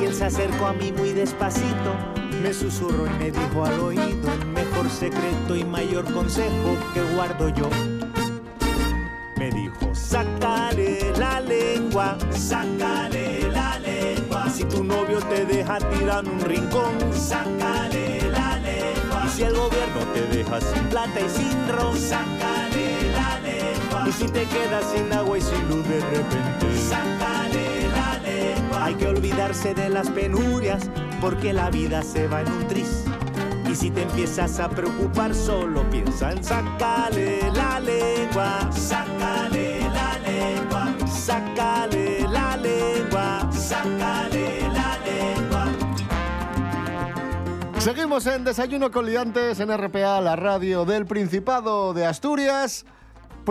Y 0.00 0.04
él 0.04 0.14
se 0.14 0.26
acercó 0.26 0.66
a 0.66 0.72
mí 0.72 0.92
muy 0.92 1.10
despacito, 1.10 2.15
me 2.42 2.52
susurró 2.52 3.06
y 3.06 3.10
me 3.18 3.30
dijo 3.30 3.64
al 3.64 3.80
oído 3.80 4.32
el 4.32 4.46
mejor 4.46 4.90
secreto 4.90 5.56
y 5.56 5.64
mayor 5.64 6.04
consejo 6.12 6.76
que 6.94 7.02
guardo 7.14 7.48
yo. 7.50 7.68
Me 9.36 9.50
dijo, 9.50 9.94
sácale 9.94 11.12
la 11.18 11.40
lengua, 11.40 12.16
sácale 12.30 13.48
la 13.50 13.78
lengua. 13.78 14.48
Si 14.50 14.64
tu 14.64 14.82
novio 14.82 15.18
te 15.20 15.44
deja 15.44 15.78
tirado 15.78 16.20
en 16.20 16.28
un 16.30 16.40
rincón, 16.40 16.92
sácale 17.12 18.30
la 18.30 18.58
lengua. 18.58 19.24
Y 19.26 19.28
si 19.28 19.42
el 19.42 19.54
gobierno 19.54 20.00
te 20.14 20.26
deja 20.36 20.60
sin 20.60 20.84
plata 20.88 21.20
y 21.20 21.28
sin 21.28 21.68
ron, 21.68 21.96
sácale 21.96 23.12
la 23.12 23.40
lengua. 23.40 24.08
Y 24.08 24.12
si 24.12 24.26
te 24.26 24.44
quedas 24.44 24.84
sin 24.92 25.12
agua 25.12 25.38
y 25.38 25.40
sin 25.42 25.68
luz 25.68 25.86
de 25.86 26.00
repente, 26.00 26.78
sácale 26.88 27.88
la 27.88 28.18
lengua. 28.18 28.84
Hay 28.84 28.94
que 28.94 29.06
olvidarse 29.06 29.74
de 29.74 29.90
las 29.90 30.08
penurias, 30.10 30.88
porque 31.20 31.52
la 31.52 31.70
vida 31.70 32.02
se 32.02 32.28
va 32.28 32.42
en 32.42 32.52
un 32.52 32.66
tris. 32.68 33.04
Y 33.70 33.74
si 33.74 33.90
te 33.90 34.02
empiezas 34.02 34.60
a 34.60 34.68
preocupar, 34.68 35.34
solo 35.34 35.88
piensa 35.90 36.32
en 36.32 36.42
sácale 36.42 37.50
la 37.52 37.80
lengua, 37.80 38.70
sácale 38.72 39.80
la 39.80 40.18
lengua, 40.18 40.94
sácale 41.08 42.20
la 42.28 42.56
lengua, 42.56 43.50
sácale 43.52 44.60
la 44.72 44.98
lengua. 45.04 45.66
Seguimos 47.78 48.26
en 48.26 48.44
Desayuno 48.44 48.90
con 48.90 49.06
Liantes 49.06 49.60
en 49.60 49.76
RPA, 49.76 50.20
la 50.20 50.36
radio 50.36 50.84
del 50.84 51.06
Principado 51.06 51.92
de 51.92 52.06
Asturias. 52.06 52.84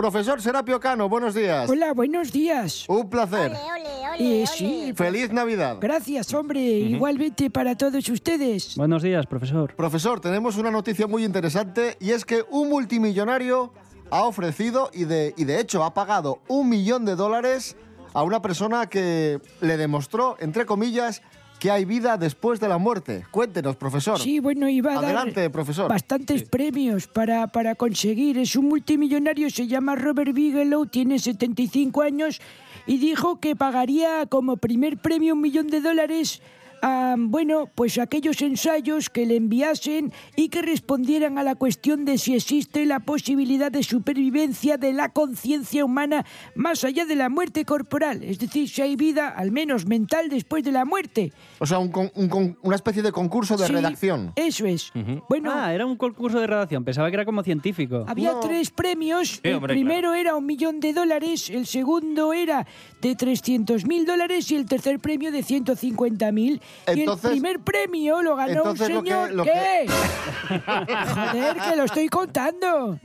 Profesor 0.00 0.42
Serapio 0.42 0.78
Cano, 0.78 1.08
buenos 1.08 1.34
días. 1.34 1.70
Hola, 1.70 1.94
buenos 1.94 2.30
días. 2.30 2.84
Un 2.86 3.08
placer. 3.08 3.50
Ole, 3.50 3.58
ole, 3.58 4.08
ole, 4.14 4.42
Eh, 4.42 4.46
sí, 4.46 4.92
Feliz 4.94 5.32
Navidad. 5.32 5.78
gracias, 5.80 6.34
hombre. 6.34 6.60
Igualmente 6.60 7.48
para 7.48 7.74
todos 7.74 8.06
ustedes. 8.10 8.76
Buenos 8.76 9.02
días, 9.02 9.24
profesor. 9.24 9.74
Profesor, 9.74 10.20
tenemos 10.20 10.58
una 10.58 10.70
noticia 10.70 11.06
muy 11.06 11.24
interesante 11.24 11.96
y 11.98 12.10
es 12.10 12.26
que 12.26 12.44
un 12.50 12.68
multimillonario 12.68 13.72
ha 14.10 14.24
ofrecido 14.24 14.90
y 14.92 15.04
de, 15.04 15.32
y 15.34 15.44
de 15.44 15.60
hecho 15.60 15.82
ha 15.82 15.94
pagado 15.94 16.40
un 16.46 16.68
millón 16.68 17.06
de 17.06 17.16
dólares 17.16 17.74
a 18.12 18.22
una 18.22 18.42
persona 18.42 18.90
que 18.90 19.40
le 19.62 19.78
demostró, 19.78 20.36
entre 20.40 20.66
comillas, 20.66 21.22
que 21.58 21.70
hay 21.70 21.84
vida 21.84 22.16
después 22.16 22.60
de 22.60 22.68
la 22.68 22.78
muerte. 22.78 23.24
Cuéntenos, 23.30 23.76
profesor. 23.76 24.18
Sí, 24.18 24.40
bueno, 24.40 24.68
iba 24.68 24.94
a 24.94 24.98
Adelante, 24.98 25.42
dar 25.42 25.52
profesor. 25.52 25.88
bastantes 25.88 26.42
premios 26.44 27.06
para, 27.06 27.46
para 27.48 27.74
conseguir. 27.74 28.38
Es 28.38 28.56
un 28.56 28.68
multimillonario, 28.68 29.50
se 29.50 29.66
llama 29.66 29.96
Robert 29.96 30.32
Bigelow, 30.32 30.86
tiene 30.86 31.18
75 31.18 32.02
años 32.02 32.40
y 32.86 32.98
dijo 32.98 33.40
que 33.40 33.56
pagaría 33.56 34.26
como 34.26 34.56
primer 34.56 34.98
premio 34.98 35.34
un 35.34 35.40
millón 35.40 35.68
de 35.68 35.80
dólares 35.80 36.40
a, 36.82 37.14
bueno, 37.18 37.70
pues 37.74 37.98
aquellos 37.98 38.40
ensayos 38.42 39.10
que 39.10 39.26
le 39.26 39.36
enviasen 39.36 40.12
y 40.36 40.48
que 40.48 40.62
respondieran 40.62 41.38
a 41.38 41.42
la 41.42 41.54
cuestión 41.54 42.04
de 42.04 42.18
si 42.18 42.34
existe 42.34 42.86
la 42.86 43.00
posibilidad 43.00 43.70
de 43.72 43.82
supervivencia 43.82 44.76
de 44.76 44.92
la 44.92 45.08
conciencia 45.10 45.84
humana 45.84 46.24
más 46.54 46.84
allá 46.84 47.04
de 47.06 47.16
la 47.16 47.28
muerte 47.28 47.64
corporal. 47.64 48.22
Es 48.22 48.38
decir, 48.38 48.68
si 48.68 48.82
hay 48.82 48.96
vida, 48.96 49.28
al 49.28 49.52
menos 49.52 49.86
mental, 49.86 50.28
después 50.28 50.62
de 50.64 50.72
la 50.72 50.84
muerte. 50.84 51.32
O 51.58 51.66
sea, 51.66 51.78
un 51.78 51.90
con- 51.90 52.10
un 52.14 52.28
con- 52.28 52.58
una 52.62 52.76
especie 52.76 53.02
de 53.02 53.12
concurso 53.12 53.56
de 53.56 53.66
Sí, 53.66 53.72
redacción. 53.72 54.32
Eso 54.36 54.66
es. 54.66 54.92
Bueno, 55.28 55.50
Ah, 55.54 55.72
era 55.72 55.86
un 55.86 55.96
concurso 55.96 56.38
de 56.40 56.46
redacción. 56.46 56.84
Pensaba 56.84 57.08
que 57.10 57.14
era 57.16 57.24
como 57.24 57.42
científico. 57.42 58.04
había 58.06 58.32
No. 58.32 58.40
tres 58.40 58.70
premios. 58.70 59.40
el 59.42 59.54
hombre, 59.54 59.74
primero 59.74 60.14
era 60.14 60.34
un 60.36 60.46
millón 60.46 60.80
de 60.80 60.92
dólares, 60.92 61.50
el 61.50 61.66
segundo 61.66 62.32
era 62.32 62.66
de 63.00 63.14
300 63.14 63.86
mil 63.86 64.04
dólares 64.06 64.50
y 64.50 64.56
el 64.56 64.66
tercer 64.66 64.98
premio 65.00 65.30
de 65.32 65.42
150 65.42 66.32
mil. 66.32 66.60
Entonces- 66.86 67.24
y 67.30 67.34
el 67.34 67.40
primer 67.40 67.60
premio 67.60 68.22
lo 68.22 68.36
ganó 68.36 68.62
un 68.62 68.68
lo 68.68 68.74
que- 68.74 68.86
señor. 68.86 69.30
lo. 69.32 69.44
Joder, 70.48 71.56
que 71.56 71.76
lo 71.76 71.84
estoy 71.84 72.08
contando. 72.08 72.98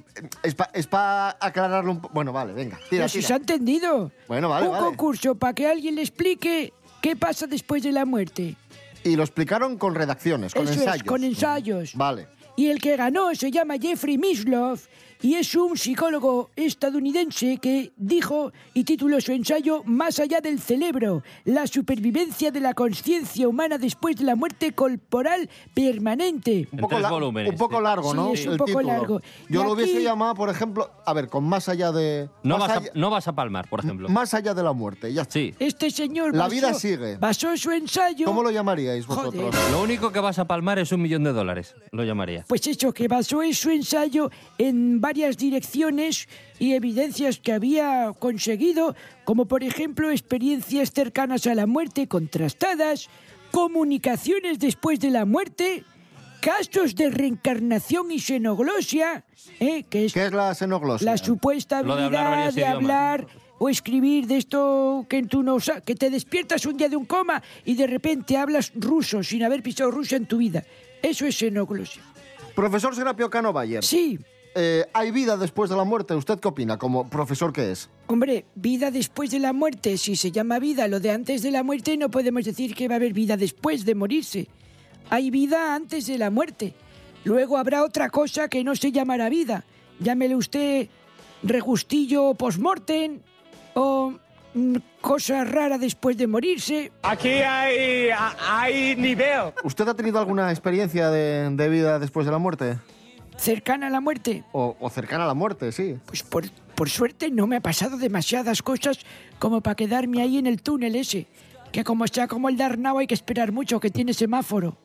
Es 0.73 0.87
para 0.87 1.37
aclararlo 1.39 1.91
un 1.91 2.01
poco. 2.01 2.13
Bueno, 2.13 2.31
vale, 2.33 2.53
venga. 2.53 2.77
Tira, 2.77 2.89
Pero 2.89 3.09
si 3.09 3.17
tira. 3.19 3.27
se 3.27 3.33
ha 3.33 3.37
entendido. 3.37 4.11
Bueno, 4.27 4.49
vale, 4.49 4.67
un 4.67 4.73
vale. 4.73 4.85
concurso 4.85 5.35
para 5.35 5.53
que 5.53 5.67
alguien 5.67 5.95
le 5.95 6.01
explique 6.01 6.73
qué 7.01 7.15
pasa 7.15 7.47
después 7.47 7.81
de 7.83 7.91
la 7.91 8.05
muerte. 8.05 8.55
Y 9.03 9.15
lo 9.15 9.23
explicaron 9.23 9.77
con 9.77 9.95
redacciones, 9.95 10.53
con 10.53 10.63
Eso 10.65 10.73
ensayos. 10.73 10.95
es, 10.97 11.03
con 11.03 11.23
ensayos. 11.23 11.95
Vale. 11.95 12.27
Y 12.55 12.67
el 12.67 12.79
que 12.79 12.95
ganó 12.97 13.33
se 13.35 13.49
llama 13.51 13.75
Jeffrey 13.81 14.17
Misloff 14.17 14.87
y 15.23 15.35
es 15.35 15.53
un 15.53 15.77
psicólogo 15.77 16.49
estadounidense 16.55 17.59
que 17.61 17.91
dijo 17.95 18.51
y 18.73 18.83
tituló 18.85 19.21
su 19.21 19.31
ensayo 19.33 19.83
Más 19.85 20.19
allá 20.19 20.41
del 20.41 20.59
cerebro, 20.59 21.21
la 21.45 21.67
supervivencia 21.67 22.49
de 22.49 22.59
la 22.59 22.73
conciencia 22.73 23.47
humana 23.47 23.77
después 23.77 24.15
de 24.15 24.23
la 24.23 24.35
muerte 24.35 24.71
corporal 24.73 25.47
permanente. 25.75 26.67
Un 26.71 26.79
poco, 26.79 26.99
la- 26.99 27.13
un 27.13 27.55
poco 27.57 27.81
largo, 27.81 28.11
Sí, 28.11 28.17
¿no? 28.17 28.33
es 28.33 28.45
un 28.47 28.53
El 28.53 28.57
poco 28.57 28.65
título. 28.71 28.87
largo. 28.87 29.21
Yo 29.47 29.61
Y 29.61 29.63
lo 29.63 29.71
hubiese 29.73 30.01
llamado, 30.01 30.33
por 30.33 30.49
ejemplo, 30.49 30.89
a 31.05 31.13
ver, 31.13 31.27
con 31.27 31.43
más 31.43 31.69
allá 31.69 31.91
de. 31.91 32.27
No 32.43 32.57
vas, 32.57 32.71
allá, 32.71 32.89
a, 32.93 32.97
no 32.97 33.09
vas 33.11 33.27
a 33.27 33.33
palmar, 33.33 33.69
por 33.69 33.79
ejemplo. 33.81 34.09
más 34.09 34.33
allá 34.33 34.53
de 34.55 34.63
la 34.63 34.73
muerte, 34.73 35.13
ya 35.13 35.21
está. 35.21 35.33
Sí. 35.33 35.53
Este 35.59 35.91
señor 35.91 36.35
La 36.35 36.45
basó- 36.45 36.51
vida 36.51 36.73
sigue. 36.73 37.17
basó 37.17 37.55
su 37.57 37.71
ensayo. 37.71 38.25
¿Cómo 38.25 38.41
lo 38.43 38.49
llamaríais 38.51 39.05
vosotros? 39.05 39.53
Lo 39.71 39.81
único 39.83 40.11
que 40.11 40.19
vas 40.19 40.39
a 40.39 40.45
palmar 40.45 40.79
es 40.79 40.91
un 40.91 41.01
millón 41.03 41.23
de 41.23 41.31
dólares, 41.31 41.75
lo 41.91 42.03
llamaría. 42.03 42.40
Pues 42.47 42.65
eso, 42.67 42.93
que 42.93 43.07
basó 43.07 43.43
en 43.43 43.53
su 43.53 43.69
ensayo 43.69 44.31
en 44.57 45.01
varias 45.01 45.37
direcciones 45.37 46.27
y 46.59 46.73
evidencias 46.73 47.39
que 47.39 47.53
había 47.53 48.13
conseguido, 48.17 48.95
como 49.25 49.45
por 49.45 49.63
ejemplo 49.63 50.11
experiencias 50.11 50.91
cercanas 50.91 51.47
a 51.47 51.55
la 51.55 51.65
muerte 51.65 52.07
contrastadas, 52.07 53.09
comunicaciones 53.51 54.59
después 54.59 54.99
de 54.99 55.11
la 55.11 55.25
muerte, 55.25 55.83
casos 56.41 56.95
de 56.95 57.09
reencarnación 57.09 58.11
y 58.11 58.19
xenoglosia, 58.19 59.23
¿eh? 59.59 59.83
que 59.89 60.05
es 60.05 60.13
¿Qué 60.13 60.25
es 60.25 60.33
la 60.33 60.53
xenoglosia? 60.55 61.05
la 61.05 61.17
supuesta 61.17 61.79
habilidad 61.79 62.53
de 62.53 62.65
hablar 62.65 63.27
o 63.59 63.69
escribir 63.69 64.25
de 64.25 64.37
esto 64.37 65.05
que 65.07 65.21
tú 65.23 65.43
no 65.43 65.57
que 65.85 65.93
te 65.93 66.09
despiertas 66.09 66.65
un 66.65 66.77
día 66.77 66.89
de 66.89 66.95
un 66.95 67.05
coma 67.05 67.43
y 67.63 67.75
de 67.75 67.85
repente 67.85 68.35
hablas 68.35 68.71
ruso 68.73 69.21
sin 69.21 69.43
haber 69.43 69.61
pisado 69.61 69.91
Rusia 69.91 70.17
en 70.17 70.25
tu 70.25 70.37
vida. 70.37 70.63
Eso 71.01 71.25
es 71.27 71.37
xenoglosia. 71.37 72.01
Profesor 72.55 72.95
Serapio 72.95 73.29
Cano 73.29 73.53
Bayer. 73.53 73.83
Sí. 73.83 74.19
Eh, 74.53 74.85
¿Hay 74.93 75.11
vida 75.11 75.37
después 75.37 75.69
de 75.69 75.77
la 75.77 75.85
muerte? 75.85 76.13
¿Usted 76.13 76.39
qué 76.39 76.47
opina 76.49 76.77
como 76.77 77.09
profesor 77.09 77.53
que 77.53 77.71
es? 77.71 77.89
Hombre, 78.07 78.45
vida 78.55 78.91
después 78.91 79.31
de 79.31 79.39
la 79.39 79.53
muerte, 79.53 79.97
si 79.97 80.17
se 80.17 80.31
llama 80.31 80.59
vida 80.59 80.87
lo 80.89 80.99
de 80.99 81.11
antes 81.11 81.41
de 81.41 81.51
la 81.51 81.63
muerte, 81.63 81.95
no 81.95 82.11
podemos 82.11 82.43
decir 82.43 82.75
que 82.75 82.89
va 82.89 82.95
a 82.95 82.97
haber 82.97 83.13
vida 83.13 83.37
después 83.37 83.85
de 83.85 83.95
morirse. 83.95 84.47
Hay 85.09 85.29
vida 85.31 85.73
antes 85.73 86.07
de 86.07 86.17
la 86.17 86.29
muerte. 86.29 86.73
Luego 87.23 87.57
habrá 87.57 87.83
otra 87.83 88.09
cosa 88.09 88.49
que 88.49 88.63
no 88.63 88.75
se 88.75 88.91
llamará 88.91 89.29
vida. 89.29 89.63
Llámele 89.99 90.35
usted 90.35 90.89
regustillo 91.43 92.33
post-mortem 92.33 93.19
o 93.73 94.13
cosa 94.99 95.43
rara 95.43 95.77
después 95.77 96.17
de 96.17 96.27
morirse. 96.27 96.91
Aquí 97.03 97.29
hay, 97.29 98.09
hay 98.49 98.95
nivel. 98.95 99.53
¿Usted 99.63 99.87
ha 99.87 99.93
tenido 99.93 100.19
alguna 100.19 100.51
experiencia 100.51 101.09
de, 101.09 101.49
de 101.51 101.69
vida 101.69 101.99
después 101.99 102.25
de 102.25 102.31
la 102.31 102.37
muerte? 102.37 102.77
Cercana 103.37 103.87
a 103.87 103.89
la 103.89 104.01
muerte. 104.01 104.43
O, 104.51 104.75
o 104.79 104.89
cercana 104.89 105.23
a 105.23 105.27
la 105.27 105.33
muerte, 105.33 105.71
sí. 105.71 105.97
Pues 106.05 106.23
por, 106.23 106.43
por 106.75 106.89
suerte 106.89 107.31
no 107.31 107.47
me 107.47 107.55
ha 107.57 107.61
pasado 107.61 107.97
demasiadas 107.97 108.61
cosas 108.61 108.99
como 109.39 109.61
para 109.61 109.75
quedarme 109.75 110.21
ahí 110.21 110.37
en 110.37 110.47
el 110.47 110.61
túnel 110.61 110.95
ese. 110.95 111.27
Que 111.71 111.83
como 111.83 112.05
está 112.05 112.27
como 112.27 112.49
el 112.49 112.57
de 112.57 112.63
Arnau 112.65 112.97
hay 112.99 113.07
que 113.07 113.13
esperar 113.13 113.51
mucho, 113.51 113.79
que 113.79 113.89
tiene 113.89 114.13
semáforo. 114.13 114.77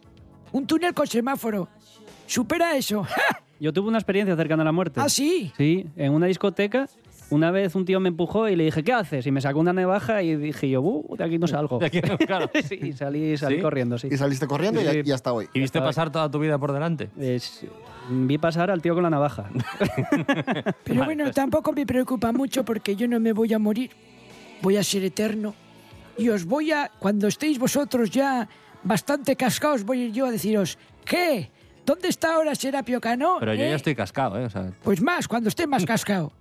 Un 0.52 0.66
túnel 0.66 0.94
con 0.94 1.06
semáforo. 1.06 1.68
Supera 2.26 2.76
eso. 2.76 3.02
¡Ja! 3.04 3.42
Yo 3.60 3.72
tuve 3.72 3.88
una 3.88 3.98
experiencia 3.98 4.36
cercana 4.36 4.62
a 4.62 4.66
la 4.66 4.72
muerte. 4.72 5.00
¿Ah, 5.02 5.08
sí? 5.08 5.50
Sí, 5.56 5.86
en 5.96 6.12
una 6.12 6.26
discoteca. 6.26 6.88
Una 7.30 7.50
vez 7.50 7.74
un 7.74 7.84
tío 7.84 7.98
me 7.98 8.08
empujó 8.08 8.48
y 8.48 8.54
le 8.54 8.64
dije, 8.64 8.84
¿qué 8.84 8.92
haces? 8.92 9.26
Y 9.26 9.32
me 9.32 9.40
sacó 9.40 9.58
una 9.58 9.72
navaja 9.72 10.22
y 10.22 10.36
dije 10.36 10.68
yo, 10.70 10.80
"Uh, 10.80 11.16
de 11.16 11.24
aquí 11.24 11.38
no 11.38 11.48
salgo. 11.48 11.78
De 11.78 11.86
aquí 11.86 12.00
no, 12.00 12.16
claro. 12.18 12.48
sí, 12.68 12.78
y 12.80 12.92
salí, 12.92 13.36
salí 13.36 13.56
¿Sí? 13.56 13.62
corriendo, 13.62 13.98
sí. 13.98 14.08
Y 14.10 14.16
saliste 14.16 14.46
corriendo 14.46 14.80
y, 14.80 14.84
Sí. 14.86 15.00
y 15.04 15.10
hasta 15.10 15.32
hoy. 15.32 15.48
¿Y 15.52 15.58
viste 15.60 15.80
pasar 15.80 16.10
toda 16.12 16.30
tu 16.30 16.38
vida 16.38 16.56
por 16.58 16.72
delante? 16.72 17.10
Es- 17.18 17.66
vi 18.08 18.38
pasar 18.38 18.70
al 18.70 18.80
tío 18.80 18.94
con 18.94 19.02
la 19.02 19.10
navaja. 19.10 19.50
Pero 20.84 21.04
bueno, 21.04 21.30
tampoco 21.32 21.72
me 21.72 21.84
preocupa 21.84 22.30
mucho 22.32 22.64
porque 22.64 22.94
yo 22.96 23.08
no 23.08 23.18
me 23.20 23.32
voy 23.32 23.52
a 23.52 23.58
morir. 23.58 23.90
Voy 24.62 24.76
a 24.76 24.82
ser 24.84 25.02
eterno. 25.04 25.54
Y 26.16 26.28
os 26.28 26.44
voy 26.44 26.70
a, 26.72 26.90
cuando 26.98 27.26
estéis 27.28 27.58
vosotros 27.58 28.10
ya 28.10 28.48
bastante 28.84 29.36
cascados, 29.36 29.84
voy 29.84 30.02
a 30.02 30.04
ir 30.06 30.12
yo 30.12 30.26
a 30.26 30.30
deciros, 30.30 30.78
¿qué? 31.04 31.50
¿Dónde 31.84 32.08
está 32.08 32.34
ahora 32.36 32.54
Serapio 32.54 33.00
Cano? 33.00 33.36
Pero 33.40 33.54
yo 33.54 33.64
¿Eh? 33.64 33.70
ya 33.70 33.76
estoy 33.76 33.94
cascado, 33.94 34.38
¿eh? 34.38 34.44
O 34.44 34.50
sea, 34.50 34.70
Pues 34.82 35.00
más, 35.02 35.28
cuando 35.28 35.48
esté 35.48 35.66
más 35.66 35.84
cascado. 35.84 36.32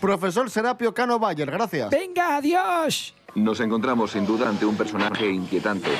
Profesor 0.00 0.48
Serapio 0.50 0.94
Cano 0.94 1.18
Bayer, 1.18 1.50
gracias. 1.50 1.90
Venga, 1.90 2.36
adiós. 2.36 3.14
Nos 3.34 3.60
encontramos 3.60 4.12
sin 4.12 4.26
duda 4.26 4.48
ante 4.48 4.66
un 4.66 4.76
personaje 4.76 5.30
inquietante. 5.30 5.90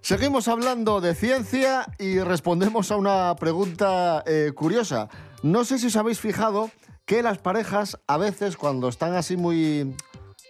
Seguimos 0.00 0.48
hablando 0.48 1.00
de 1.00 1.14
ciencia 1.14 1.86
y 1.98 2.18
respondemos 2.18 2.90
a 2.90 2.96
una 2.96 3.36
pregunta 3.36 4.24
eh, 4.26 4.50
curiosa. 4.54 5.08
No 5.44 5.64
sé 5.64 5.78
si 5.78 5.86
os 5.86 5.96
habéis 5.96 6.18
fijado 6.18 6.70
que 7.06 7.22
las 7.22 7.38
parejas 7.38 7.98
a 8.08 8.16
veces 8.16 8.56
cuando 8.56 8.88
están 8.88 9.14
así 9.14 9.36
muy, 9.36 9.94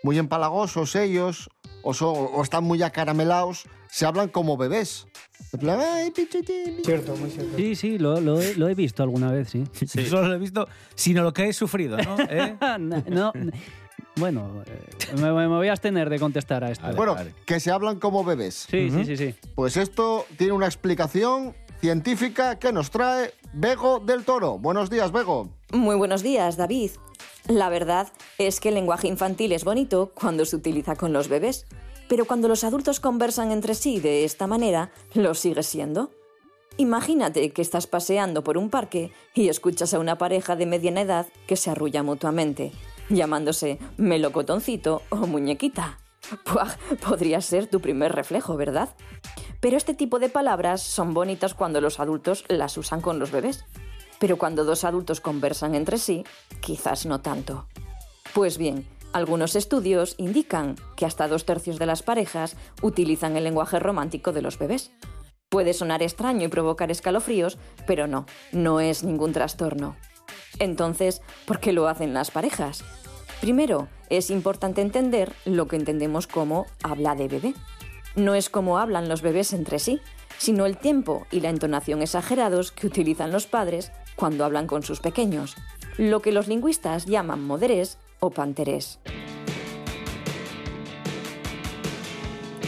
muy 0.02 0.18
empalagosos 0.18 0.96
ellos 0.96 1.50
o, 1.82 1.94
son- 1.94 2.14
o 2.32 2.42
están 2.42 2.64
muy 2.64 2.82
acaramelados, 2.82 3.64
se 3.90 4.06
hablan 4.06 4.28
como 4.28 4.56
bebés. 4.56 5.06
En 5.52 5.60
plan, 5.60 5.80
"Ay, 5.80 6.10
pichitín". 6.10 6.78
Cierto, 6.84 7.16
muy 7.16 7.30
cierto. 7.30 7.56
Sí, 7.56 7.74
sí, 7.74 7.98
lo, 7.98 8.20
lo 8.20 8.40
he, 8.40 8.54
lo 8.54 8.68
he 8.68 8.74
visto 8.74 9.02
alguna 9.02 9.32
vez, 9.32 9.50
sí. 9.50 9.64
Solo 10.08 10.28
lo 10.28 10.34
he 10.34 10.38
visto, 10.38 10.68
sino 10.94 11.22
lo 11.22 11.32
que 11.32 11.48
he 11.48 11.52
sufrido, 11.52 11.96
¿no? 11.96 12.16
¿Eh? 12.30 12.56
no, 12.78 13.02
no, 13.08 13.32
bueno, 14.16 14.62
eh, 14.66 15.14
me, 15.16 15.32
me 15.32 15.46
voy 15.46 15.68
a 15.68 15.72
abstener 15.72 16.10
de 16.10 16.18
contestar 16.18 16.62
a 16.64 16.70
esto. 16.70 16.86
Bueno, 16.94 17.16
que 17.46 17.58
se 17.60 17.70
hablan 17.70 17.98
como 17.98 18.22
bebés. 18.24 18.66
Sí, 18.70 18.90
sí, 18.90 19.04
sí, 19.04 19.16
sí. 19.16 19.34
Pues 19.54 19.76
esto 19.76 20.26
tiene 20.36 20.52
una 20.52 20.66
explicación 20.66 21.54
científica 21.80 22.58
que 22.58 22.72
nos 22.72 22.90
trae 22.90 23.32
Bego 23.54 23.98
del 24.00 24.24
Toro. 24.24 24.58
Buenos 24.58 24.90
días, 24.90 25.10
Bego. 25.12 25.48
Muy 25.72 25.94
buenos 25.94 26.24
días, 26.24 26.56
David. 26.56 26.90
La 27.46 27.68
verdad 27.68 28.08
es 28.38 28.58
que 28.58 28.70
el 28.70 28.74
lenguaje 28.74 29.06
infantil 29.06 29.52
es 29.52 29.64
bonito 29.64 30.10
cuando 30.14 30.44
se 30.44 30.56
utiliza 30.56 30.96
con 30.96 31.12
los 31.12 31.28
bebés, 31.28 31.66
pero 32.08 32.24
cuando 32.24 32.48
los 32.48 32.64
adultos 32.64 32.98
conversan 32.98 33.52
entre 33.52 33.74
sí 33.74 34.00
de 34.00 34.24
esta 34.24 34.48
manera, 34.48 34.90
lo 35.14 35.32
sigue 35.34 35.62
siendo. 35.62 36.10
Imagínate 36.76 37.50
que 37.50 37.62
estás 37.62 37.86
paseando 37.86 38.42
por 38.42 38.58
un 38.58 38.68
parque 38.68 39.12
y 39.32 39.48
escuchas 39.48 39.94
a 39.94 40.00
una 40.00 40.18
pareja 40.18 40.56
de 40.56 40.66
mediana 40.66 41.02
edad 41.02 41.26
que 41.46 41.54
se 41.54 41.70
arrulla 41.70 42.02
mutuamente, 42.02 42.72
llamándose 43.08 43.78
melocotoncito 43.96 45.02
o 45.10 45.18
muñequita. 45.18 46.00
Puah, 46.44 46.76
podría 47.08 47.40
ser 47.40 47.68
tu 47.68 47.80
primer 47.80 48.12
reflejo, 48.12 48.56
¿verdad? 48.56 48.88
Pero 49.60 49.76
este 49.76 49.94
tipo 49.94 50.18
de 50.18 50.30
palabras 50.30 50.82
son 50.82 51.14
bonitas 51.14 51.54
cuando 51.54 51.80
los 51.80 52.00
adultos 52.00 52.44
las 52.48 52.76
usan 52.76 53.00
con 53.00 53.20
los 53.20 53.30
bebés. 53.30 53.64
Pero 54.20 54.38
cuando 54.38 54.64
dos 54.64 54.84
adultos 54.84 55.20
conversan 55.20 55.74
entre 55.74 55.98
sí, 55.98 56.24
quizás 56.60 57.06
no 57.06 57.20
tanto. 57.20 57.66
Pues 58.32 58.58
bien, 58.58 58.86
algunos 59.12 59.56
estudios 59.56 60.14
indican 60.18 60.76
que 60.94 61.04
hasta 61.04 61.26
dos 61.26 61.44
tercios 61.44 61.80
de 61.80 61.86
las 61.86 62.04
parejas 62.04 62.56
utilizan 62.80 63.36
el 63.36 63.42
lenguaje 63.42 63.80
romántico 63.80 64.32
de 64.32 64.42
los 64.42 64.56
bebés. 64.56 64.92
Puede 65.48 65.74
sonar 65.74 66.00
extraño 66.00 66.44
y 66.44 66.48
provocar 66.48 66.92
escalofríos, 66.92 67.58
pero 67.88 68.06
no, 68.06 68.26
no 68.52 68.78
es 68.78 69.02
ningún 69.02 69.32
trastorno. 69.32 69.96
Entonces, 70.60 71.22
¿por 71.44 71.58
qué 71.58 71.72
lo 71.72 71.88
hacen 71.88 72.14
las 72.14 72.30
parejas? 72.30 72.84
Primero, 73.40 73.88
es 74.10 74.30
importante 74.30 74.80
entender 74.80 75.32
lo 75.44 75.66
que 75.66 75.76
entendemos 75.76 76.28
como 76.28 76.66
habla 76.84 77.16
de 77.16 77.26
bebé. 77.26 77.54
No 78.14 78.34
es 78.34 78.48
como 78.48 78.78
hablan 78.78 79.08
los 79.08 79.22
bebés 79.22 79.52
entre 79.52 79.80
sí, 79.80 80.00
sino 80.38 80.66
el 80.66 80.76
tiempo 80.76 81.26
y 81.32 81.40
la 81.40 81.48
entonación 81.48 82.02
exagerados 82.02 82.70
que 82.70 82.86
utilizan 82.86 83.32
los 83.32 83.46
padres 83.46 83.90
cuando 84.20 84.44
hablan 84.44 84.66
con 84.66 84.82
sus 84.82 85.00
pequeños, 85.00 85.56
lo 85.96 86.20
que 86.20 86.30
los 86.30 86.46
lingüistas 86.46 87.06
llaman 87.06 87.42
moderés 87.42 87.96
o 88.20 88.28
panterés. 88.28 88.98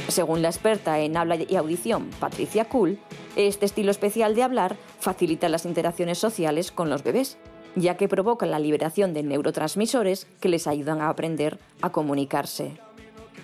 Según 0.08 0.40
la 0.40 0.48
experta 0.48 0.98
en 1.00 1.14
habla 1.16 1.36
y 1.36 1.56
audición 1.56 2.08
Patricia 2.18 2.64
Kuhl, 2.64 2.98
este 3.36 3.66
estilo 3.66 3.90
especial 3.90 4.34
de 4.34 4.42
hablar 4.42 4.76
facilita 4.98 5.50
las 5.50 5.66
interacciones 5.66 6.18
sociales 6.18 6.72
con 6.72 6.88
los 6.88 7.02
bebés, 7.02 7.36
ya 7.76 7.98
que 7.98 8.08
provoca 8.08 8.46
la 8.46 8.58
liberación 8.58 9.12
de 9.12 9.22
neurotransmisores 9.22 10.26
que 10.40 10.48
les 10.48 10.66
ayudan 10.66 11.02
a 11.02 11.10
aprender 11.10 11.58
a 11.82 11.92
comunicarse. 11.92 12.78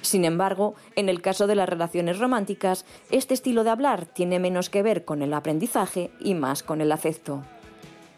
Sin 0.01 0.25
embargo, 0.25 0.75
en 0.97 1.11
el 1.11 1.21
caso 1.21 1.47
de 1.47 1.57
las 1.57 1.69
relaciones 1.69 2.19
románticas, 2.19 2.87
este 3.11 3.35
estilo 3.35 3.65
de 3.65 3.71
hablar 3.71 4.07
tiene 4.07 4.39
menos 4.39 4.71
que 4.71 4.83
ver 4.83 5.05
con 5.05 5.21
el 5.21 5.35
aprendizaje 5.35 6.11
y 6.21 6.35
más 6.35 6.63
con 6.63 6.81
el 6.81 6.93
afecto. 6.93 7.43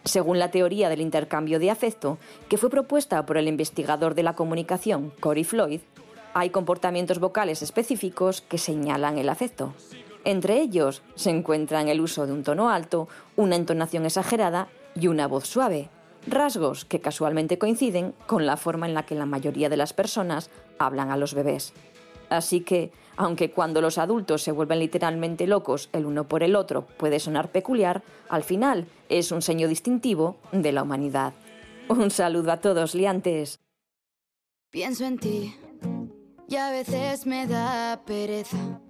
Según 0.04 0.38
la 0.38 0.50
teoría 0.50 0.88
del 0.88 1.00
intercambio 1.00 1.58
de 1.58 1.70
afecto, 1.70 2.18
que 2.48 2.56
fue 2.56 2.70
propuesta 2.70 3.26
por 3.26 3.36
el 3.36 3.48
investigador 3.48 4.14
de 4.14 4.22
la 4.22 4.34
comunicación 4.34 5.12
Corey 5.20 5.44
Floyd, 5.44 5.80
hay 6.32 6.50
comportamientos 6.50 7.18
vocales 7.18 7.62
específicos 7.62 8.40
que 8.40 8.58
señalan 8.58 9.18
el 9.18 9.28
afecto. 9.28 9.74
Entre 10.24 10.60
ellos 10.60 11.02
se 11.14 11.30
encuentran 11.30 11.88
el 11.88 12.00
uso 12.00 12.26
de 12.26 12.32
un 12.32 12.44
tono 12.44 12.70
alto, 12.70 13.08
una 13.36 13.56
entonación 13.56 14.04
exagerada 14.04 14.68
y 14.94 15.06
una 15.06 15.26
voz 15.26 15.46
suave, 15.46 15.88
rasgos 16.26 16.84
que 16.84 17.00
casualmente 17.00 17.58
coinciden 17.58 18.14
con 18.26 18.46
la 18.46 18.56
forma 18.56 18.86
en 18.86 18.94
la 18.94 19.04
que 19.04 19.14
la 19.14 19.26
mayoría 19.26 19.68
de 19.68 19.76
las 19.76 19.92
personas 19.92 20.50
hablan 20.78 21.10
a 21.10 21.16
los 21.16 21.34
bebés. 21.34 21.72
Así 22.28 22.60
que, 22.60 22.92
aunque 23.16 23.50
cuando 23.50 23.80
los 23.80 23.98
adultos 23.98 24.42
se 24.42 24.52
vuelven 24.52 24.78
literalmente 24.78 25.46
locos 25.46 25.88
el 25.92 26.06
uno 26.06 26.28
por 26.28 26.42
el 26.42 26.56
otro 26.56 26.86
puede 26.96 27.20
sonar 27.20 27.50
peculiar, 27.50 28.02
al 28.28 28.44
final 28.44 28.86
es 29.08 29.32
un 29.32 29.42
seño 29.42 29.68
distintivo 29.68 30.36
de 30.52 30.72
la 30.72 30.82
humanidad. 30.82 31.32
Un 31.88 32.10
saludo 32.10 32.52
a 32.52 32.58
todos, 32.58 32.94
liantes. 32.94 33.58
Pienso 34.70 35.04
en 35.04 35.18
ti 35.18 35.56
y 36.48 36.56
a 36.56 36.70
veces 36.70 37.26
me 37.26 37.46
da 37.46 38.00
pereza, 38.06 38.80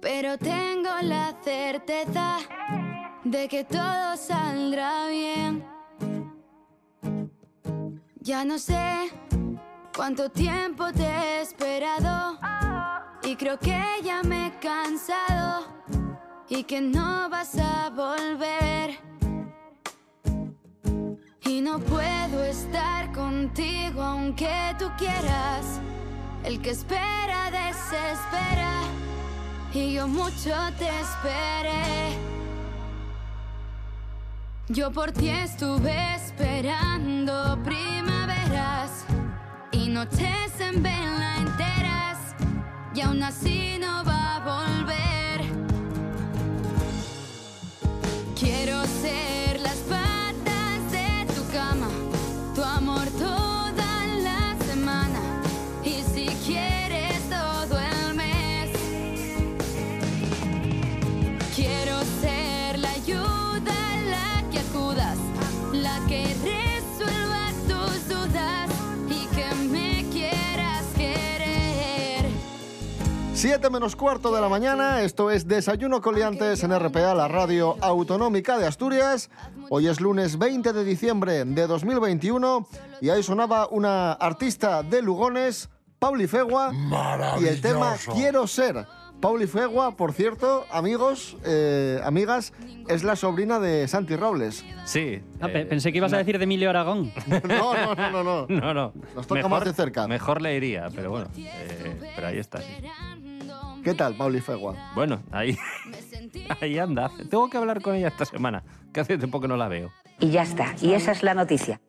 pero 0.00 0.38
tengo 0.38 0.90
la 1.02 1.34
certeza 1.42 2.38
de 3.24 3.48
que 3.48 3.64
todo 3.64 4.16
saldrá 4.16 5.06
bien. 5.08 5.64
Ya 8.20 8.44
no 8.44 8.58
sé 8.58 9.10
cuánto 9.96 10.30
tiempo 10.30 10.92
te 10.92 11.02
he 11.02 11.40
esperado 11.42 12.38
y 13.24 13.36
creo 13.36 13.58
que 13.58 13.80
ya 14.02 14.22
me 14.22 14.48
he 14.48 14.58
cansado 14.58 15.66
y 16.48 16.64
que 16.64 16.80
no 16.80 17.28
vas 17.30 17.56
a 17.56 17.90
volver. 17.90 18.98
Y 21.44 21.60
no 21.60 21.78
puedo 21.78 22.44
estar 22.44 23.12
contigo 23.12 24.02
aunque 24.02 24.74
tú 24.78 24.90
quieras. 24.98 25.80
El 26.44 26.60
que 26.60 26.70
espera 26.70 27.50
desespera 27.50 28.82
y 29.72 29.94
yo 29.94 30.08
mucho 30.08 30.54
te 30.78 30.88
esperé. 30.88 32.18
Yo 34.68 34.90
por 34.90 35.12
ti 35.12 35.28
estuve 35.28 36.14
esperando 36.14 37.58
primaveras 37.62 39.04
y 39.70 39.88
noches 39.88 40.60
en 40.60 40.82
vela 40.82 41.36
enteras 41.38 42.11
y 42.94 43.00
aún 43.00 43.22
así 43.22 43.78
no 43.78 44.04
va 44.04 44.36
a 44.36 44.40
volver. 44.40 44.81
7 73.42 73.70
menos 73.70 73.96
cuarto 73.96 74.32
de 74.32 74.40
la 74.40 74.48
mañana, 74.48 75.02
esto 75.02 75.28
es 75.28 75.48
Desayuno 75.48 76.00
Coliantes 76.00 76.62
en 76.62 76.78
RPA, 76.78 77.12
la 77.12 77.26
radio 77.26 77.76
autonómica 77.80 78.56
de 78.56 78.68
Asturias. 78.68 79.30
Hoy 79.68 79.88
es 79.88 80.00
lunes 80.00 80.38
20 80.38 80.72
de 80.72 80.84
diciembre 80.84 81.44
de 81.44 81.66
2021 81.66 82.68
y 83.00 83.08
ahí 83.10 83.20
sonaba 83.24 83.66
una 83.66 84.12
artista 84.12 84.84
de 84.84 85.02
Lugones, 85.02 85.70
Pauli 85.98 86.28
Fegua, 86.28 86.70
y 87.40 87.46
el 87.46 87.60
tema. 87.60 87.96
Quiero 88.14 88.46
ser. 88.46 88.86
Pauli 89.20 89.46
Fegua, 89.48 89.96
por 89.96 90.12
cierto, 90.12 90.64
amigos, 90.70 91.36
eh, 91.44 92.00
amigas, 92.04 92.52
es 92.88 93.04
la 93.04 93.14
sobrina 93.14 93.60
de 93.60 93.86
Santi 93.86 94.16
Robles. 94.16 94.64
Sí. 94.84 95.20
Ah, 95.40 95.48
eh, 95.48 95.64
pensé 95.64 95.92
que 95.92 95.98
ibas 95.98 96.12
a 96.12 96.18
decir 96.18 96.38
de 96.38 96.44
Emilio 96.44 96.70
Aragón. 96.70 97.12
No, 97.48 97.74
no, 97.74 97.94
no, 97.94 98.10
no. 98.10 98.24
no. 98.24 98.46
No, 98.60 98.74
no. 98.74 98.92
Nos 99.14 99.26
toca 99.26 99.46
más 99.48 99.64
de 99.64 99.72
cerca. 99.72 100.06
Mejor 100.08 100.42
le 100.42 100.56
iría, 100.56 100.88
pero 100.94 101.10
bueno. 101.10 101.28
eh, 101.36 102.12
pero 102.16 102.26
ahí 102.28 102.38
está. 102.38 102.60
sí. 102.60 102.66
¿Qué 103.82 103.94
tal, 103.94 104.14
Pauli 104.14 104.40
Fegua? 104.40 104.76
Bueno, 104.94 105.22
ahí, 105.32 105.58
ahí 106.60 106.78
anda. 106.78 107.10
Tengo 107.30 107.50
que 107.50 107.56
hablar 107.56 107.82
con 107.82 107.94
ella 107.96 108.08
esta 108.08 108.24
semana, 108.24 108.62
que 108.92 109.00
hace 109.00 109.18
tiempo 109.18 109.40
que 109.40 109.48
no 109.48 109.56
la 109.56 109.68
veo. 109.68 109.90
Y 110.20 110.30
ya 110.30 110.42
está. 110.42 110.74
Y 110.80 110.92
esa 110.92 111.12
es 111.12 111.22
la 111.22 111.34
noticia. 111.34 111.80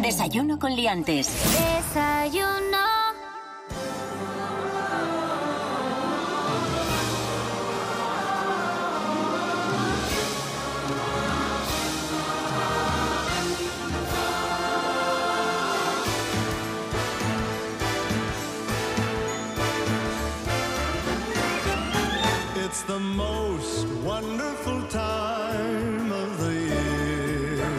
Desayuno 0.00 0.58
con 0.58 0.74
liantes. 0.74 1.28
Desayuno. 1.52 2.97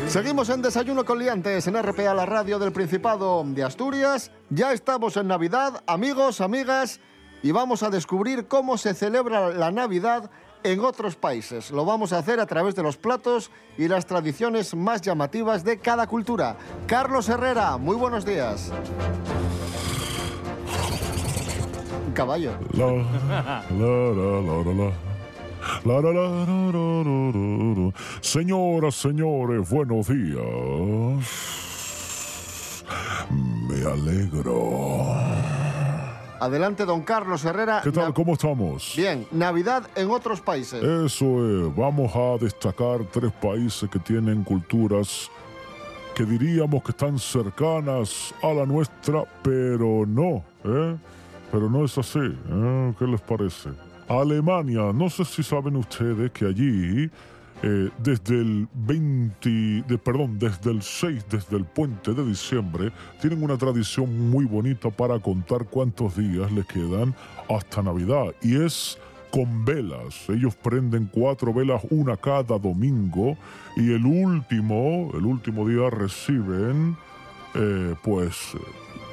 Seguimos 0.09 0.49
en 0.49 0.63
Desayuno 0.63 1.05
con 1.05 1.19
Liantes 1.19 1.67
en 1.67 1.79
RPA, 1.79 2.15
la 2.15 2.25
radio 2.25 2.57
del 2.57 2.71
Principado 2.71 3.43
de 3.45 3.63
Asturias. 3.63 4.31
Ya 4.49 4.73
estamos 4.73 5.15
en 5.17 5.27
Navidad, 5.27 5.83
amigos, 5.85 6.41
amigas, 6.41 6.99
y 7.43 7.51
vamos 7.51 7.83
a 7.83 7.91
descubrir 7.91 8.47
cómo 8.47 8.79
se 8.79 8.95
celebra 8.95 9.49
la 9.49 9.69
Navidad 9.69 10.31
en 10.63 10.79
otros 10.79 11.15
países. 11.15 11.69
Lo 11.69 11.85
vamos 11.85 12.11
a 12.11 12.17
hacer 12.17 12.39
a 12.39 12.47
través 12.47 12.73
de 12.73 12.81
los 12.81 12.97
platos 12.97 13.51
y 13.77 13.87
las 13.87 14.07
tradiciones 14.07 14.73
más 14.73 15.01
llamativas 15.01 15.63
de 15.63 15.77
cada 15.77 16.07
cultura. 16.07 16.57
Carlos 16.87 17.29
Herrera, 17.29 17.77
muy 17.77 17.95
buenos 17.95 18.25
días. 18.25 18.71
Caballo. 22.15 22.53
La, 25.85 26.01
la, 26.01 26.11
la. 26.11 27.91
Señoras, 28.21 28.95
señores, 28.95 29.69
buenos 29.69 30.07
días. 30.07 30.43
Me 33.29 33.85
alegro. 33.85 35.13
Adelante, 36.39 36.85
don 36.85 37.01
Carlos 37.01 37.43
Herrera. 37.43 37.81
¿Qué 37.83 37.91
tal? 37.91 38.13
¿Cómo 38.13 38.33
estamos? 38.33 38.93
Bien, 38.95 39.27
Navidad 39.31 39.87
en 39.95 40.09
otros 40.09 40.39
países. 40.39 40.81
Eso 40.81 41.67
es, 41.67 41.75
vamos 41.75 42.15
a 42.15 42.37
destacar 42.43 43.03
tres 43.11 43.31
países 43.33 43.89
que 43.89 43.99
tienen 43.99 44.43
culturas 44.43 45.29
que 46.15 46.25
diríamos 46.25 46.83
que 46.83 46.91
están 46.91 47.17
cercanas 47.17 48.33
a 48.41 48.53
la 48.53 48.65
nuestra, 48.65 49.23
pero 49.41 50.05
no, 50.05 50.43
¿eh? 50.65 50.97
Pero 51.51 51.69
no 51.69 51.85
es 51.85 51.97
así, 51.97 52.19
¿eh? 52.19 52.93
¿Qué 52.99 53.05
les 53.05 53.21
parece? 53.21 53.69
Alemania, 54.09 54.91
no 54.91 55.07
sé 55.09 55.23
si 55.23 55.43
saben 55.43 55.75
ustedes 55.75 56.31
que 56.31 56.45
allí, 56.45 57.09
eh, 57.61 57.89
desde 57.99 58.39
el 58.39 58.67
20, 58.73 59.83
de, 59.87 59.97
perdón, 59.99 60.39
desde 60.39 60.71
el 60.71 60.81
6, 60.81 61.25
desde 61.29 61.57
el 61.57 61.65
puente 61.65 62.15
de 62.15 62.25
diciembre, 62.25 62.91
tienen 63.21 63.43
una 63.43 63.55
tradición 63.55 64.31
muy 64.31 64.45
bonita 64.45 64.89
para 64.89 65.19
contar 65.19 65.65
cuántos 65.65 66.17
días 66.17 66.51
les 66.51 66.65
quedan 66.65 67.13
hasta 67.49 67.83
Navidad, 67.83 68.33
y 68.41 68.55
es 68.55 68.97
con 69.29 69.63
velas. 69.63 70.27
Ellos 70.27 70.55
prenden 70.55 71.05
cuatro 71.05 71.53
velas, 71.53 71.83
una 71.91 72.17
cada 72.17 72.57
domingo, 72.57 73.37
y 73.77 73.93
el 73.93 74.07
último, 74.07 75.11
el 75.13 75.25
último 75.25 75.67
día 75.67 75.87
reciben, 75.91 76.97
eh, 77.53 77.93
pues, 78.03 78.55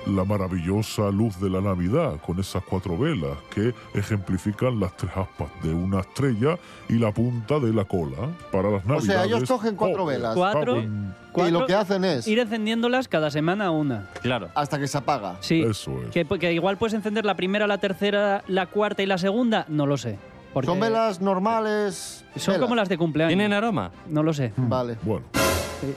la 0.06 0.24
maravillosa 0.24 1.10
luz 1.10 1.38
de 1.40 1.50
la 1.50 1.60
Navidad 1.60 2.20
con 2.24 2.38
esas 2.38 2.62
cuatro 2.64 2.96
velas 2.96 3.36
que 3.52 3.74
ejemplifican 3.94 4.78
las 4.78 4.96
tres 4.96 5.10
aspas 5.16 5.48
de 5.62 5.72
una 5.74 6.00
estrella 6.00 6.58
y 6.88 6.94
la 6.94 7.12
punta 7.12 7.58
de 7.58 7.72
la 7.72 7.84
cola 7.84 8.28
para 8.52 8.70
las 8.70 8.84
O 8.84 8.88
Navidades. 8.88 9.04
sea, 9.06 9.24
ellos 9.24 9.48
cogen 9.48 9.74
cuatro 9.76 10.04
Oh, 10.04 10.06
velas. 10.06 10.34
Cuatro. 10.34 10.76
Y 10.80 11.50
lo 11.50 11.66
que 11.66 11.74
hacen 11.74 12.04
es, 12.04 12.26
Ir 12.28 12.38
encendiéndolas 12.38 13.08
cada 13.08 13.30
semana 13.30 13.70
una. 13.70 14.08
Claro. 14.22 14.48
hasta 14.54 14.78
que 14.78 14.86
se 14.86 14.96
apaga. 14.98 15.36
Sí. 15.40 15.62
Eso 15.62 15.92
es. 16.02 16.10
Que, 16.10 16.24
que 16.24 16.52
igual 16.52 16.76
puedes 16.78 16.94
encender 16.94 17.24
la 17.24 17.34
primera, 17.34 17.66
la 17.66 17.78
tercera, 17.78 18.42
la 18.46 18.66
cuarta 18.66 19.02
y 19.02 19.06
la 19.06 19.18
segunda, 19.18 19.66
no 19.68 19.86
lo 19.86 19.96
sé. 19.96 20.18
Porque 20.54 20.68
Son 20.68 20.80
velas 20.80 21.20
normales. 21.20 22.24
Son 22.36 22.54
velas. 22.54 22.60
como 22.64 22.74
las 22.74 22.88
de 22.88 22.96
cumpleaños. 22.96 23.30
¿Tienen 23.30 23.52
aroma? 23.52 23.90
No 24.08 24.22
lo 24.22 24.32
sé. 24.32 24.52
Vale. 24.56 24.96
Bueno, 25.02 25.26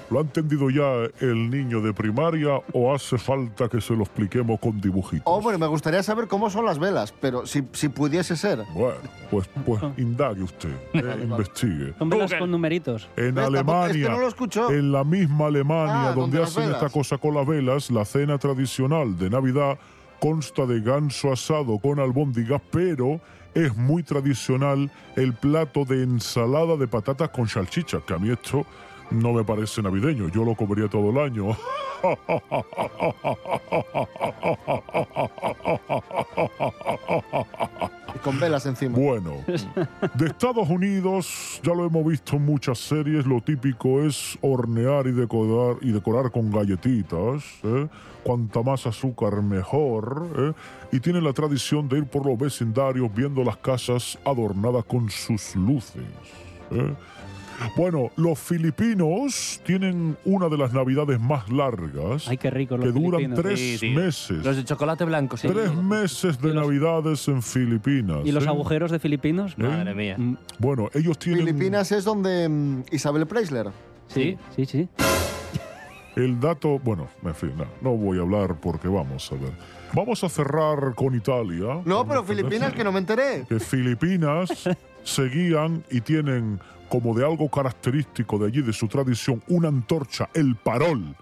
¿lo 0.10 0.19
ha 0.19 0.21
entendido 0.21 0.69
ya 0.69 1.10
el 1.19 1.49
niño 1.49 1.82
de 1.82 1.93
primaria 1.93 2.62
o 2.73 2.93
hace 2.93 3.17
falta 3.17 3.67
que 3.69 3.82
se 3.82 3.93
lo 3.93 4.04
expliquemos 4.04 4.60
con 4.60 4.80
dibujitos? 4.82 5.23
Hombre, 5.25 5.58
me 5.58 5.67
gustaría 5.67 6.04
saber 6.04 6.28
cómo 6.28 6.49
son 6.49 6.65
las 6.65 6.80
velas, 6.80 7.13
pero 7.19 7.45
si, 7.45 7.63
si 7.73 7.89
pudiese 7.89 8.36
ser. 8.36 8.63
Bueno, 8.73 8.97
pues, 9.32 9.49
pues 9.65 9.82
indague 9.97 10.43
usted, 10.43 10.69
eh, 10.93 11.19
investigue. 11.23 11.93
Son 11.97 12.10
velas 12.10 12.34
con 12.34 12.52
numeritos. 12.52 13.08
En 13.15 13.36
Ves, 13.36 13.45
Alemania, 13.45 13.88
es 13.88 13.97
que 13.97 14.10
no 14.10 14.19
lo 14.19 14.28
escucho. 14.28 14.71
en 14.71 14.91
la 14.91 15.04
misma 15.04 15.47
Alemania 15.47 16.10
Ah, 16.10 16.13
donde 16.13 16.38
donde 16.38 16.43
hacen 16.43 16.63
velas. 16.65 16.82
esta 16.84 16.93
cosa 16.93 17.17
con 17.17 17.34
las 17.34 17.45
velas, 17.47 17.91
la 17.91 18.06
cena 18.06 18.38
tradicional 18.38 19.17
de 19.17 19.30
Navidad 19.30 19.78
consta 20.19 20.65
de 20.65 20.82
ganso 20.82 21.32
asado 21.32 21.80
con 21.80 21.99
albóndigas, 21.99 22.62
pero 22.71 23.19
es 23.54 23.75
muy 23.75 24.04
tradicional 24.04 24.91
el 25.15 25.34
plato 25.34 25.86
de 25.86 26.04
ensalada 26.04 26.75
de 26.75 26.88
patatas 26.88 27.30
con 27.30 27.47
salchicha, 27.47 27.99
que 28.06 28.13
a 28.13 28.19
mí 28.19 28.30
esto 28.30 28.65
no 29.12 29.34
me 29.34 29.43
parece 29.43 29.82
navideño, 29.82 30.30
yo 30.30 30.43
lo 30.43 30.56
comería 30.56 30.88
todo 30.88 31.10
el 31.10 31.17
año. 31.17 31.56
Y 38.15 38.19
con 38.19 38.39
velas 38.39 38.65
encima. 38.65 38.98
Bueno, 38.98 39.34
de 40.15 40.26
Estados 40.26 40.69
Unidos 40.69 41.60
ya 41.63 41.74
lo 41.74 41.86
hemos 41.86 42.06
visto 42.06 42.38
en 42.38 42.45
muchas 42.45 42.80
series, 42.80 43.26
lo 43.26 43.41
típico 43.41 44.02
es 44.02 44.38
hornear 44.41 45.08
y 45.08 45.12
decorar, 45.12 45.78
y 45.82 45.91
decorar 45.91 46.32
con 46.32 46.52
galletitas, 46.52 47.43
¿eh? 47.63 47.88
cuanta 48.24 48.62
más 48.63 48.86
azúcar 48.88 49.41
mejor, 49.41 50.28
¿eh? 50.38 50.54
y 50.91 51.00
tienen 51.00 51.24
la 51.24 51.34
tradición 51.34 51.88
de 51.88 52.00
ir 52.00 52.06
por 52.06 52.26
los 52.26 52.38
vecindarios 52.38 53.13
viendo 53.13 53.43
las 53.43 53.58
casas 53.58 54.17
adornadas 54.26 54.86
con 54.86 55.10
sus 55.10 55.56
luces. 55.56 56.04
¿eh? 56.72 56.93
Bueno, 57.76 58.12
los 58.15 58.39
filipinos 58.39 59.62
tienen 59.65 60.17
una 60.26 60.48
de 60.50 60.58
las 60.58 60.74
navidades 60.74 61.19
más 61.19 61.50
largas 61.50 62.28
Ay, 62.28 62.38
qué 62.38 62.50
rico 62.50 62.78
los 62.78 62.86
que 62.86 62.91
duran 62.91 63.22
filipinos. 63.22 63.39
tres 63.41 63.60
Sí, 63.60 63.78
sí. 63.78 63.89
meses. 63.89 64.45
Los 64.45 64.56
de 64.58 64.63
chocolate 64.65 65.06
blanco, 65.06 65.38
sí. 65.38 65.48
Tres 65.48 65.74
meses 65.76 66.39
de 66.41 66.54
navidades 66.54 67.28
en 67.28 67.41
Filipinas. 67.41 68.19
¿Y 68.26 68.32
los 68.32 68.45
¿eh? 68.45 68.50
agujeros 68.50 68.91
de 68.91 69.00
filipinos? 69.00 69.58
Madre 69.58 69.93
mía. 69.93 70.15
Mm, 70.17 70.38
Bueno, 70.60 70.89
ellos 70.93 71.17
tienen 71.19 71.45
Filipinas 71.45 71.91
es 71.91 72.04
donde 72.04 72.48
mm, 72.48 72.84
Isabel 72.91 73.28
Preisler. 73.28 73.67
Sí, 74.08 74.38
sí, 74.56 74.65
sí. 74.65 74.89
el 76.15 76.39
dato. 76.39 76.80
Bueno, 76.80 77.08
en 77.24 77.36
fin, 77.36 77.52
no, 77.58 77.65
no 77.82 77.95
voy 77.98 78.17
a 78.17 78.22
hablar 78.22 78.56
porque 78.60 78.88
vamos 78.88 79.32
a 79.32 79.36
ver. 79.36 79.52
Vamos 79.93 80.24
a 80.24 80.30
cerrar 80.30 80.93
con 80.95 81.15
Italia. 81.15 81.82
No, 81.86 82.08
pero 82.08 82.24
Filipinas, 82.24 82.74
que 82.74 82.84
no 82.84 82.91
me 82.91 83.00
enteré. 83.00 83.45
Que 83.50 83.60
Filipinas 83.60 84.69
seguían 85.03 85.83
y 85.89 86.01
tienen 86.01 86.59
como 86.89 87.13
de 87.13 87.25
algo 87.25 87.49
característico 87.49 88.38
de 88.39 88.47
allí, 88.47 88.62
de 88.62 88.73
su 88.73 88.88
tradición, 88.88 89.43
una 89.47 89.67
antorcha, 89.67 90.29
el 90.33 90.55
parol, 90.55 91.15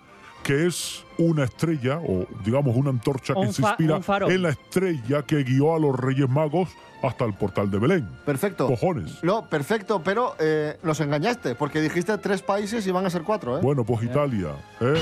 que 0.44 0.66
es 0.66 1.04
una 1.18 1.44
estrella, 1.44 2.00
o 2.00 2.26
digamos 2.46 2.76
una 2.76 2.90
antorcha 2.90 3.34
que 3.34 3.52
se 3.52 3.62
inspira 3.62 4.00
en 4.30 4.42
la 4.42 4.50
estrella 4.50 5.24
que 5.24 5.44
guió 5.44 5.76
a 5.76 5.80
los 5.80 5.94
Reyes 6.00 6.30
Magos 6.30 6.70
hasta 7.04 7.26
el 7.26 7.34
portal 7.34 7.70
de 7.70 7.80
Belén. 7.80 8.10
Perfecto. 8.26 8.68
Cojones. 8.68 9.22
No, 9.24 9.50
perfecto, 9.50 10.02
pero 10.04 10.36
eh, 10.40 10.78
nos 10.84 11.00
engañaste, 11.02 11.56
porque 11.56 11.82
dijiste 11.82 12.18
tres 12.18 12.42
países 12.42 12.88
y 12.88 12.92
van 12.92 13.06
a 13.06 13.10
ser 13.10 13.24
cuatro, 13.24 13.58
¿eh? 13.58 13.62
Bueno, 13.62 13.84
pues 13.84 14.04
Italia, 14.04 14.50
¿eh? 14.80 15.02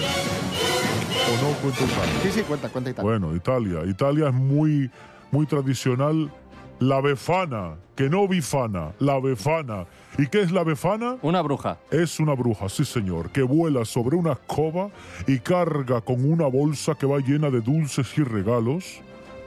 ¿O 1.27 1.43
no 1.43 1.53
cuento 1.61 1.83
Italia? 1.83 2.13
Sí, 2.23 2.31
sí, 2.31 2.41
cuenta, 2.41 2.69
cuenta 2.69 2.89
y 2.89 2.93
tal. 2.93 3.05
Bueno, 3.05 3.35
Italia. 3.35 3.79
Italia 3.85 4.29
es 4.29 4.33
muy, 4.33 4.89
muy 5.31 5.45
tradicional. 5.45 6.31
La 6.79 6.99
befana, 6.99 7.75
que 7.95 8.09
no 8.09 8.27
bifana, 8.27 8.91
la 8.99 9.19
befana. 9.19 9.85
¿Y 10.17 10.27
qué 10.27 10.41
es 10.41 10.51
la 10.51 10.63
befana? 10.63 11.15
Una 11.21 11.41
bruja. 11.41 11.77
Es 11.89 12.19
una 12.19 12.33
bruja, 12.33 12.67
sí 12.67 12.83
señor, 12.83 13.29
que 13.29 13.43
vuela 13.43 13.85
sobre 13.85 14.17
una 14.17 14.33
escoba 14.33 14.89
y 15.25 15.39
carga 15.39 16.01
con 16.01 16.29
una 16.29 16.47
bolsa 16.47 16.95
que 16.95 17.05
va 17.05 17.19
llena 17.19 17.49
de 17.49 17.61
dulces 17.61 18.17
y 18.17 18.23
regalos 18.23 18.99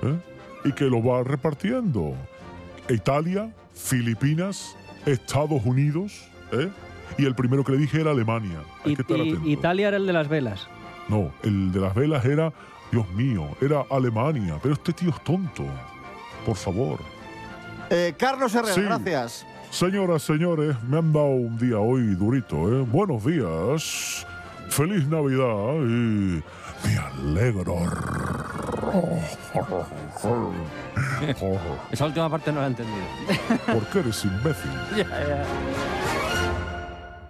¿eh? 0.03 0.17
y 0.65 0.73
que 0.73 0.85
lo 0.85 1.03
va 1.05 1.23
repartiendo. 1.23 2.15
Italia, 2.89 3.53
Filipinas, 3.75 4.75
Estados 5.05 5.63
Unidos, 5.67 6.27
¿eh? 6.53 6.71
y 7.19 7.27
el 7.27 7.35
primero 7.35 7.63
que 7.63 7.73
le 7.73 7.79
dije 7.79 8.01
era 8.01 8.13
Alemania. 8.13 8.61
Hay 8.85 8.93
Y- 8.93 8.97
que 8.97 9.03
estar 9.03 9.19
y- 9.19 9.31
atento. 9.33 9.49
Italia 9.49 9.89
era 9.89 9.97
el 9.99 10.07
de 10.07 10.13
las 10.15 10.29
velas. 10.29 10.67
No, 11.09 11.31
el 11.43 11.73
de 11.73 11.81
las 11.81 11.95
velas 11.95 12.25
era, 12.25 12.53
Dios 12.91 13.07
mío, 13.11 13.49
era 13.61 13.85
Alemania. 13.91 14.59
Pero 14.63 14.75
este 14.75 14.95
tío 14.95 15.11
es 15.11 15.23
tonto. 15.25 15.65
Por 16.47 16.57
favor. 16.57 16.99
Eh, 17.91 18.15
Carlos 18.19 18.55
Herrera, 18.55 18.75
Sí. 18.75 18.83
gracias. 18.83 19.47
Señoras, 19.71 20.23
señores, 20.23 20.77
me 20.85 20.99
han 20.99 21.13
dado 21.13 21.27
un 21.27 21.59
día 21.59 21.79
hoy 21.79 22.15
durito, 22.15 22.57
¿eh? 22.57 22.83
Buenos 22.91 23.25
días. 23.25 24.27
Feliz 24.69 25.07
Navidad 25.07 25.75
y 25.83 26.43
me 26.85 26.99
alegro. 26.99 27.77
Esa 31.91 32.07
última 32.07 32.31
parte 32.31 32.53
no 32.53 32.61
la 32.61 32.67
he 32.67 32.71
entendido. 32.71 32.99
Porque 33.73 33.99
eres 34.01 34.25
imbécil. 34.25 34.71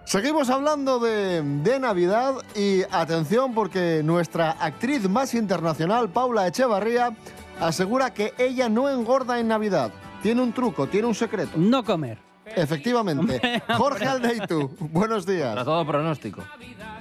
Seguimos 0.05 0.49
hablando 0.49 0.99
de, 1.01 1.43
de 1.43 1.79
Navidad 1.81 2.35
y 2.55 2.83
atención 2.91 3.53
porque 3.55 4.01
nuestra 4.03 4.53
actriz 4.53 5.07
más 5.09 5.35
internacional, 5.35 6.09
Paula 6.09 6.47
Echevarría, 6.47 7.13
asegura 7.61 8.15
que 8.15 8.33
ella 8.39 8.71
no 8.71 8.89
engorda 8.89 9.39
en 9.39 9.49
Navidad. 9.49 9.91
Tiene 10.23 10.43
un 10.43 10.53
truco, 10.53 10.89
tiene 10.89 11.07
un 11.07 11.15
secreto. 11.15 11.53
No 11.57 11.85
comer. 11.85 12.19
Efectivamente. 12.57 13.63
Jorge 13.77 14.07
Aldeitu, 14.07 14.75
buenos 14.81 15.27
días. 15.27 15.51
Para 15.51 15.65
todo 15.65 15.87
pronóstico. 15.87 16.45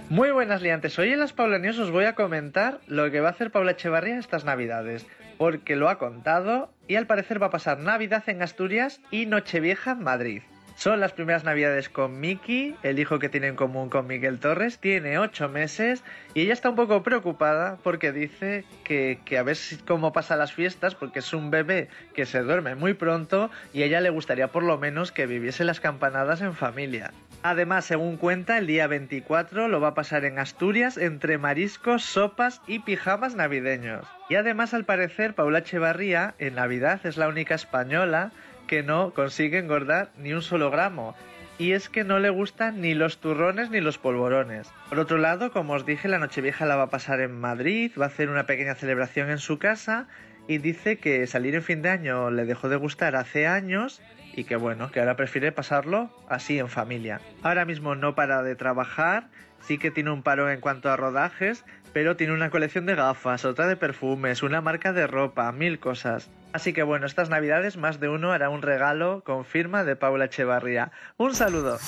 Muy 0.10 0.32
buenas 0.32 0.62
liantes, 0.62 0.98
hoy 1.00 1.12
en 1.12 1.20
las 1.20 1.34
Paula 1.34 1.58
News 1.58 1.80
os 1.80 1.92
voy 1.92 2.06
a 2.06 2.16
comentar 2.16 2.80
lo 2.88 3.10
que 3.12 3.20
va 3.20 3.30
a 3.30 3.32
hacer 3.32 3.52
Paula 3.52 3.72
Echevarría 3.72 4.20
estas 4.20 4.46
navidades, 4.46 5.06
porque 5.38 5.76
lo 5.76 5.90
ha 5.90 5.98
contado 5.98 6.72
y 6.88 6.96
al 6.96 7.08
parecer 7.08 7.42
va 7.42 7.48
a 7.48 7.52
pasar 7.52 7.80
Navidad 7.80 8.24
en 8.28 8.42
Asturias 8.42 9.02
y 9.12 9.26
Nochevieja 9.26 9.92
en 9.92 10.04
Madrid. 10.04 10.42
Son 10.78 11.00
las 11.00 11.12
primeras 11.12 11.44
navidades 11.44 11.90
con 11.90 12.20
Miki, 12.20 12.76
el 12.84 13.00
hijo 13.00 13.18
que 13.18 13.30
tiene 13.30 13.48
en 13.48 13.56
común 13.56 13.90
con 13.90 14.06
Miguel 14.06 14.38
Torres, 14.38 14.78
tiene 14.78 15.18
8 15.18 15.50
meses 15.50 16.04
y 16.36 16.42
ella 16.42 16.54
está 16.54 16.70
un 16.70 16.76
poco 16.76 17.02
preocupada 17.02 17.80
porque 17.82 18.12
dice 18.12 18.64
que, 18.84 19.18
que 19.26 19.40
a 19.40 19.44
ver 19.44 19.58
cómo 19.88 20.14
pasan 20.14 20.38
las 20.38 20.54
fiestas, 20.54 20.94
porque 20.94 21.18
es 21.18 21.34
un 21.34 21.50
bebé 21.50 21.88
que 22.14 22.28
se 22.28 22.44
duerme 22.44 22.76
muy 22.76 22.94
pronto 22.94 23.50
y 23.74 23.82
a 23.82 23.86
ella 23.88 24.02
le 24.02 24.12
gustaría 24.12 24.50
por 24.50 24.62
lo 24.62 24.78
menos 24.78 25.12
que 25.12 25.26
viviese 25.26 25.64
las 25.64 25.80
campanadas 25.80 26.42
en 26.42 26.54
familia. 26.54 27.12
Además, 27.42 27.86
según 27.86 28.18
cuenta, 28.18 28.60
el 28.60 28.68
día 28.68 28.86
24 28.86 29.68
lo 29.70 29.82
va 29.82 29.90
a 29.90 29.94
pasar 29.96 30.26
en 30.26 30.38
Asturias 30.38 30.98
entre 30.98 31.40
mariscos, 31.40 32.04
sopas 32.04 32.62
y 32.68 32.80
pijamas 32.80 33.34
navideños. 33.34 34.06
Y 34.30 34.36
además, 34.36 34.76
al 34.76 34.86
parecer, 34.86 35.34
Paula 35.34 35.60
Echevarría 35.60 36.36
en 36.38 36.54
Navidad 36.54 37.00
es 37.04 37.18
la 37.18 37.30
única 37.30 37.56
española 37.56 38.32
que 38.68 38.84
no 38.84 39.14
consigue 39.14 39.60
engordar 39.60 40.12
ni 40.18 40.34
un 40.34 40.42
solo 40.42 40.70
gramo. 40.70 41.16
Y 41.58 41.72
es 41.72 41.90
que 41.90 42.04
no 42.04 42.20
le 42.20 42.30
gustan 42.30 42.82
ni 42.82 42.94
los 42.94 43.18
turrones 43.18 43.72
ni 43.72 43.82
los 43.82 43.98
polvorones. 43.98 44.72
Por 44.90 45.00
otro 45.00 45.18
lado, 45.18 45.52
como 45.52 45.74
os 45.74 45.86
dije, 45.86 46.08
la 46.08 46.20
Nochevieja 46.20 46.68
la 46.68 46.76
va 46.76 46.84
a 46.84 46.90
pasar 46.90 47.20
en 47.20 47.40
Madrid, 47.40 47.92
va 48.00 48.06
a 48.06 48.10
hacer 48.10 48.30
una 48.30 48.46
pequeña 48.46 48.76
celebración 48.76 49.32
en 49.32 49.40
su 49.40 49.58
casa 49.58 50.08
y 50.48 50.60
dice 50.60 50.98
que 50.98 51.26
salir 51.26 51.56
en 51.56 51.64
fin 51.64 51.82
de 51.82 51.90
año 51.90 52.30
le 52.30 52.46
dejó 52.46 52.70
de 52.70 52.76
gustar 52.76 53.16
hace 53.16 53.48
años 53.48 54.02
y 54.36 54.44
que 54.44 54.56
bueno, 54.56 54.92
que 54.92 55.00
ahora 55.00 55.16
prefiere 55.16 55.52
pasarlo 55.52 56.12
así 56.30 56.60
en 56.60 56.70
familia. 56.70 57.22
Ahora 57.42 57.66
mismo 57.66 57.96
no 57.96 58.14
para 58.14 58.44
de 58.44 58.56
trabajar, 58.56 59.30
sí 59.62 59.80
que 59.80 59.90
tiene 59.90 60.12
un 60.12 60.22
paro 60.22 60.52
en 60.52 60.62
cuanto 60.62 60.92
a 60.92 60.96
rodajes, 60.96 61.66
pero 61.98 62.16
tiene 62.16 62.34
una 62.34 62.52
colección 62.52 62.86
de 62.86 62.94
gafas, 62.94 63.44
otra 63.44 63.66
de 63.66 63.76
perfumes, 63.76 64.44
una 64.44 64.62
marca 64.62 64.94
de 64.94 65.08
ropa, 65.08 65.52
mil 65.52 65.80
cosas. 65.80 66.30
Así 66.54 66.72
que 66.72 66.84
bueno, 66.84 67.08
estas 67.08 67.32
navidades 67.32 67.76
más 67.76 68.00
de 68.00 68.08
uno 68.08 68.32
hará 68.32 68.52
un 68.52 68.62
regalo 68.62 69.24
con 69.26 69.46
firma 69.46 69.84
de 69.84 69.96
Paula 69.96 70.26
Echevarría. 70.26 70.92
Un 71.18 71.34
saludo. 71.34 71.80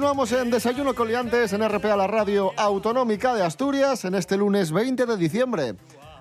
Continuamos 0.00 0.32
en 0.32 0.50
Desayuno 0.50 0.94
Coliantes 0.94 1.52
en 1.52 1.60
RPA, 1.68 1.94
la 1.94 2.06
radio 2.06 2.52
autonómica 2.56 3.34
de 3.34 3.42
Asturias, 3.42 4.06
en 4.06 4.14
este 4.14 4.38
lunes 4.38 4.72
20 4.72 5.04
de 5.04 5.16
diciembre 5.18 5.74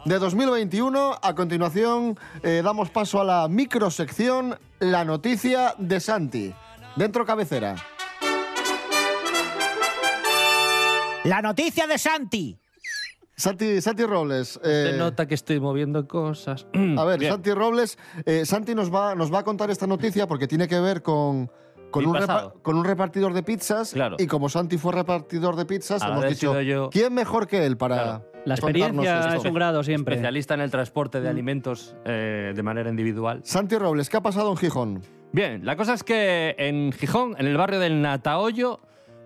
de 0.03 0.19
2021. 0.19 1.17
A 1.21 1.33
continuación, 1.33 2.19
eh, 2.43 2.59
damos 2.61 2.89
paso 2.89 3.21
a 3.21 3.23
la 3.23 3.47
microsección 3.47 4.59
La 4.81 5.05
noticia 5.05 5.75
de 5.77 6.01
Santi. 6.01 6.53
Dentro 6.97 7.25
cabecera. 7.25 7.77
La 11.23 11.41
noticia 11.41 11.87
de 11.87 11.97
Santi. 11.97 12.59
Santi, 13.37 13.79
Santi 13.79 14.03
Robles. 14.03 14.59
eh, 14.61 14.89
Se 14.91 14.97
nota 14.97 15.25
que 15.25 15.35
estoy 15.35 15.61
moviendo 15.61 16.05
cosas. 16.05 16.67
A 16.97 17.05
ver, 17.05 17.17
Bien. 17.17 17.31
Santi 17.31 17.53
Robles, 17.53 17.97
eh, 18.25 18.45
Santi 18.45 18.75
nos 18.75 18.93
va, 18.93 19.15
nos 19.15 19.33
va 19.33 19.39
a 19.39 19.43
contar 19.45 19.71
esta 19.71 19.87
noticia 19.87 20.27
porque 20.27 20.49
tiene 20.49 20.67
que 20.67 20.81
ver 20.81 21.01
con, 21.01 21.49
con, 21.91 22.05
un, 22.05 22.17
con 22.61 22.75
un 22.77 22.85
repartidor 22.85 23.33
de 23.33 23.43
pizzas. 23.43 23.93
Claro. 23.93 24.15
Y 24.19 24.27
como 24.27 24.49
Santi 24.49 24.77
fue 24.77 24.93
repartidor 24.93 25.55
de 25.55 25.65
pizzas, 25.65 26.01
hemos 26.03 26.25
dicho, 26.27 26.59
yo- 26.61 26.89
¿quién 26.89 27.13
mejor 27.13 27.47
que 27.47 27.65
él 27.65 27.77
para 27.77 28.21
La 28.45 28.55
experiencia 28.55 29.35
es 29.35 29.45
un 29.45 29.53
grado 29.53 29.83
siempre. 29.83 30.15
Especialista 30.15 30.53
en 30.53 30.61
el 30.61 30.71
transporte 30.71 31.21
de 31.21 31.29
alimentos 31.29 31.95
eh, 32.05 32.53
de 32.55 32.63
manera 32.63 32.89
individual. 32.89 33.41
Santi 33.43 33.77
Robles, 33.77 34.09
¿qué 34.09 34.17
ha 34.17 34.21
pasado 34.21 34.51
en 34.51 34.57
Gijón? 34.57 35.01
Bien, 35.31 35.63
la 35.65 35.75
cosa 35.75 35.93
es 35.93 36.03
que 36.03 36.55
en 36.57 36.91
Gijón, 36.91 37.35
en 37.37 37.45
el 37.45 37.55
barrio 37.57 37.79
del 37.79 38.01
Natahoyo, 38.01 38.79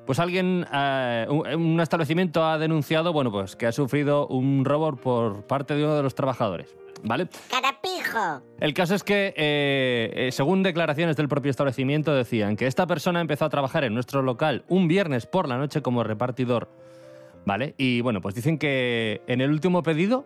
pues 0.05 0.19
alguien, 0.19 0.65
eh, 0.73 1.25
un, 1.29 1.47
un 1.47 1.79
establecimiento 1.79 2.43
ha 2.45 2.57
denunciado, 2.57 3.13
bueno, 3.13 3.31
pues 3.31 3.55
que 3.55 3.67
ha 3.67 3.71
sufrido 3.71 4.27
un 4.27 4.65
robo 4.65 4.95
por 4.97 5.43
parte 5.47 5.75
de 5.75 5.83
uno 5.85 5.95
de 5.95 6.03
los 6.03 6.13
trabajadores, 6.13 6.75
¿vale? 7.03 7.27
¡Carapijo! 7.49 8.41
El 8.59 8.73
caso 8.73 8.95
es 8.95 9.03
que, 9.03 9.33
eh, 9.35 10.11
eh, 10.15 10.31
según 10.31 10.63
declaraciones 10.63 11.15
del 11.15 11.27
propio 11.27 11.51
establecimiento, 11.51 12.13
decían 12.13 12.55
que 12.55 12.67
esta 12.67 12.87
persona 12.87 13.21
empezó 13.21 13.45
a 13.45 13.49
trabajar 13.49 13.83
en 13.83 13.93
nuestro 13.93 14.21
local 14.21 14.63
un 14.67 14.87
viernes 14.87 15.25
por 15.25 15.47
la 15.47 15.57
noche 15.57 15.81
como 15.81 16.03
repartidor, 16.03 16.69
¿vale? 17.45 17.75
Y 17.77 18.01
bueno, 18.01 18.21
pues 18.21 18.35
dicen 18.35 18.57
que 18.57 19.21
en 19.27 19.41
el 19.41 19.51
último 19.51 19.83
pedido, 19.83 20.25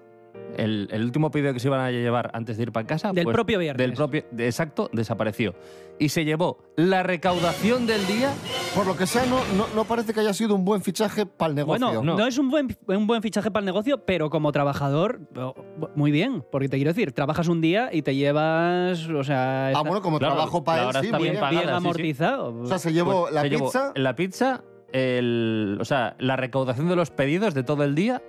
el, 0.58 0.88
el 0.91 1.04
último 1.04 1.30
pedido 1.32 1.54
que 1.54 1.60
se 1.60 1.67
iban 1.67 1.82
a 1.82 1.91
llevar 1.91 2.32
antes 2.34 2.58
de 2.58 2.63
ir 2.63 2.71
para 2.71 2.88
casa... 2.88 3.12
Del 3.13 3.26
pues, 3.26 3.34
propio 3.34 3.60
viernes. 3.60 3.78
Del 3.86 3.93
propio, 3.95 4.26
de- 4.32 4.45
exacto, 4.45 4.89
desapareció. 4.91 5.54
Y 6.00 6.10
se 6.10 6.26
llevó 6.26 6.60
la 6.76 7.04
recaudación 7.04 7.86
del 7.88 8.06
día... 8.08 8.32
Por 8.76 8.86
lo 8.86 8.95
que 8.95 9.08
sea, 9.08 9.26
no, 9.26 9.39
no, 9.56 9.65
no 9.76 9.86
parece 9.86 10.13
que 10.13 10.19
haya 10.19 10.34
sido 10.34 10.54
un 10.54 10.63
buen 10.63 10.82
fichaje 10.84 11.26
para 11.26 11.50
el 11.50 11.56
negocio. 11.56 11.88
Bueno, 11.88 12.15
no. 12.15 12.28
es 12.28 12.38
un 12.38 12.50
buen, 12.50 12.78
un 12.88 13.08
buen 13.08 13.23
fichaje 13.23 13.50
para 13.50 13.62
el 13.62 13.65
negocio, 13.65 14.06
pero 14.06 14.30
como 14.30 14.52
trabajador, 14.52 15.19
oh, 15.36 15.56
muy 15.95 16.12
bien. 16.12 16.43
Porque 16.52 16.69
te 16.69 16.78
quiero 16.78 16.91
decir, 16.91 17.12
trabajas 17.12 17.47
un 17.47 17.60
día 17.60 17.89
y 17.91 18.04
te 18.04 18.13
llevas. 18.15 19.08
O 19.10 19.23
sea. 19.23 19.69
Ah, 19.69 19.82
bueno, 19.82 20.04
como 20.04 20.19
trabajo 20.19 20.63
para 20.63 20.89
él, 20.89 20.95
sí, 21.02 21.08
bien 21.10 21.21
bien. 21.21 21.34
pagada, 21.39 21.50
bien 21.50 21.63
sí, 21.63 21.67
sí. 21.69 21.73
amortizado. 21.76 22.62
O 22.62 22.65
sea, 22.67 22.78
se 22.78 22.93
llevó 22.93 23.21
Pues 23.23 23.34
la 23.34 23.41
se 23.41 23.50
llevó 23.50 23.65
pizza. 23.65 23.91
la 23.95 24.15
pizza, 24.15 24.63
el, 24.93 25.78
o 25.82 25.86
sea, 25.86 26.15
la 26.19 26.36
recaudación 26.36 26.88
de 26.88 26.95
los 26.95 27.10
pedidos 27.10 27.56
de 27.56 27.63
todo 27.63 27.84
el 27.84 27.95
día, 27.95 28.21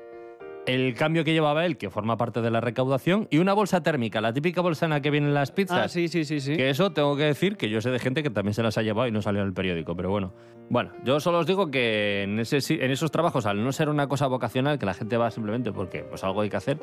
el 0.68 0.94
cambio 0.94 1.24
que 1.24 1.33
llevaba 1.33 1.64
él, 1.66 1.76
que 1.76 1.90
forma 1.90 2.16
parte 2.16 2.40
de 2.40 2.50
la 2.50 2.61
recaudación, 2.61 3.26
y 3.31 3.38
una 3.38 3.54
bolsa 3.54 3.83
térmica, 3.83 4.20
la 4.20 4.33
típica 4.33 4.61
bolsa 4.61 4.85
en 4.87 4.90
la 4.90 5.00
que 5.00 5.11
vienen 5.11 5.35
las 5.35 5.50
pizzas. 5.50 5.78
Ah, 5.78 5.88
sí, 5.88 6.09
sí, 6.09 6.24
sí, 6.24 6.40
sí. 6.40 6.57
Que 6.57 6.70
eso 6.70 6.92
tengo 6.92 7.16
que 7.16 7.24
decir 7.24 7.57
que 7.57 7.68
yo 7.70 7.81
sé 7.81 7.90
de 7.90 7.98
gente 7.98 8.22
que 8.22 8.31
también 8.31 8.54
se 8.54 8.62
las 8.62 8.78
ha 8.78 8.83
llevado 8.83 9.09
y 9.09 9.11
no 9.12 9.22
salió 9.22 9.40
en 9.40 9.48
el 9.48 9.54
periódico, 9.54 9.96
pero 9.96 10.11
bueno. 10.11 10.33
Bueno, 10.70 10.92
yo 11.04 11.18
solo 11.20 11.38
os 11.38 11.46
digo 11.46 11.70
que 11.70 12.22
en, 12.24 12.38
ese, 12.38 12.61
si- 12.61 12.74
en 12.81 12.90
esos 12.90 13.11
trabajos, 13.11 13.46
al 13.46 13.64
no 13.64 13.72
ser 13.72 13.88
una 13.88 14.07
cosa 14.07 14.26
vocacional, 14.26 14.78
que 14.78 14.87
la 14.87 14.94
gente 14.94 15.16
va 15.16 15.31
simplemente 15.31 15.72
porque 15.72 16.00
pues 16.04 16.22
algo 16.24 16.42
hay 16.42 16.50
que 16.50 16.57
hacer, 16.59 16.78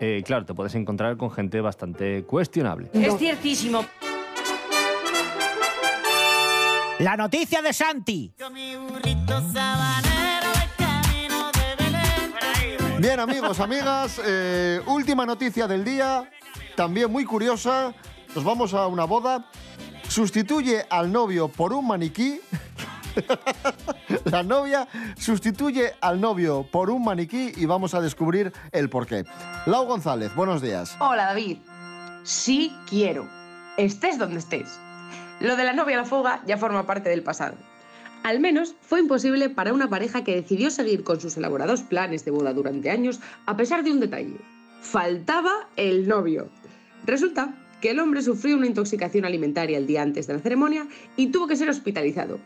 eh, 0.00 0.22
claro, 0.24 0.44
te 0.46 0.54
puedes 0.54 0.74
encontrar 0.74 1.16
con 1.16 1.30
gente 1.30 1.60
bastante 1.60 2.24
cuestionable. 2.24 2.88
Es 2.94 3.16
ciertísimo. 3.18 3.84
La 6.98 7.14
noticia 7.14 7.60
de 7.60 7.74
Santi. 7.74 8.32
Bien, 12.98 13.20
amigos, 13.20 13.60
amigas, 13.60 14.20
eh, 14.24 14.80
última 14.86 15.26
noticia 15.26 15.66
del 15.66 15.84
día, 15.84 16.30
también 16.76 17.12
muy 17.12 17.26
curiosa. 17.26 17.92
Nos 18.34 18.42
vamos 18.42 18.72
a 18.72 18.86
una 18.86 19.04
boda. 19.04 19.50
Sustituye 20.08 20.86
al 20.88 21.12
novio 21.12 21.48
por 21.48 21.74
un 21.74 21.86
maniquí. 21.86 22.40
La 24.24 24.42
novia 24.42 24.88
sustituye 25.18 25.94
al 26.00 26.20
novio 26.20 26.66
por 26.70 26.88
un 26.88 27.04
maniquí 27.04 27.52
y 27.56 27.66
vamos 27.66 27.94
a 27.94 28.00
descubrir 28.00 28.52
el 28.72 28.88
porqué. 28.88 29.24
Lau 29.66 29.84
González, 29.84 30.34
buenos 30.34 30.62
días. 30.62 30.96
Hola 30.98 31.26
David. 31.26 31.58
Sí 32.24 32.74
quiero. 32.88 33.28
Estés 33.76 34.18
donde 34.18 34.38
estés. 34.38 34.78
Lo 35.40 35.56
de 35.56 35.64
la 35.64 35.74
novia 35.74 35.98
a 35.98 36.02
la 36.02 36.06
fuga 36.06 36.40
ya 36.46 36.56
forma 36.56 36.86
parte 36.86 37.10
del 37.10 37.22
pasado. 37.22 37.56
Al 38.26 38.40
menos 38.40 38.74
fue 38.80 38.98
imposible 38.98 39.50
para 39.50 39.72
una 39.72 39.88
pareja 39.88 40.24
que 40.24 40.34
decidió 40.34 40.72
seguir 40.72 41.04
con 41.04 41.20
sus 41.20 41.36
elaborados 41.36 41.82
planes 41.82 42.24
de 42.24 42.32
boda 42.32 42.52
durante 42.52 42.90
años 42.90 43.20
a 43.46 43.56
pesar 43.56 43.84
de 43.84 43.92
un 43.92 44.00
detalle. 44.00 44.38
Faltaba 44.80 45.68
el 45.76 46.08
novio. 46.08 46.48
Resulta 47.04 47.54
que 47.80 47.90
el 47.90 48.00
hombre 48.00 48.22
sufrió 48.22 48.56
una 48.56 48.66
intoxicación 48.66 49.26
alimentaria 49.26 49.78
el 49.78 49.86
día 49.86 50.02
antes 50.02 50.26
de 50.26 50.34
la 50.34 50.40
ceremonia 50.40 50.88
y 51.16 51.28
tuvo 51.28 51.46
que 51.46 51.54
ser 51.54 51.70
hospitalizado. 51.70 52.40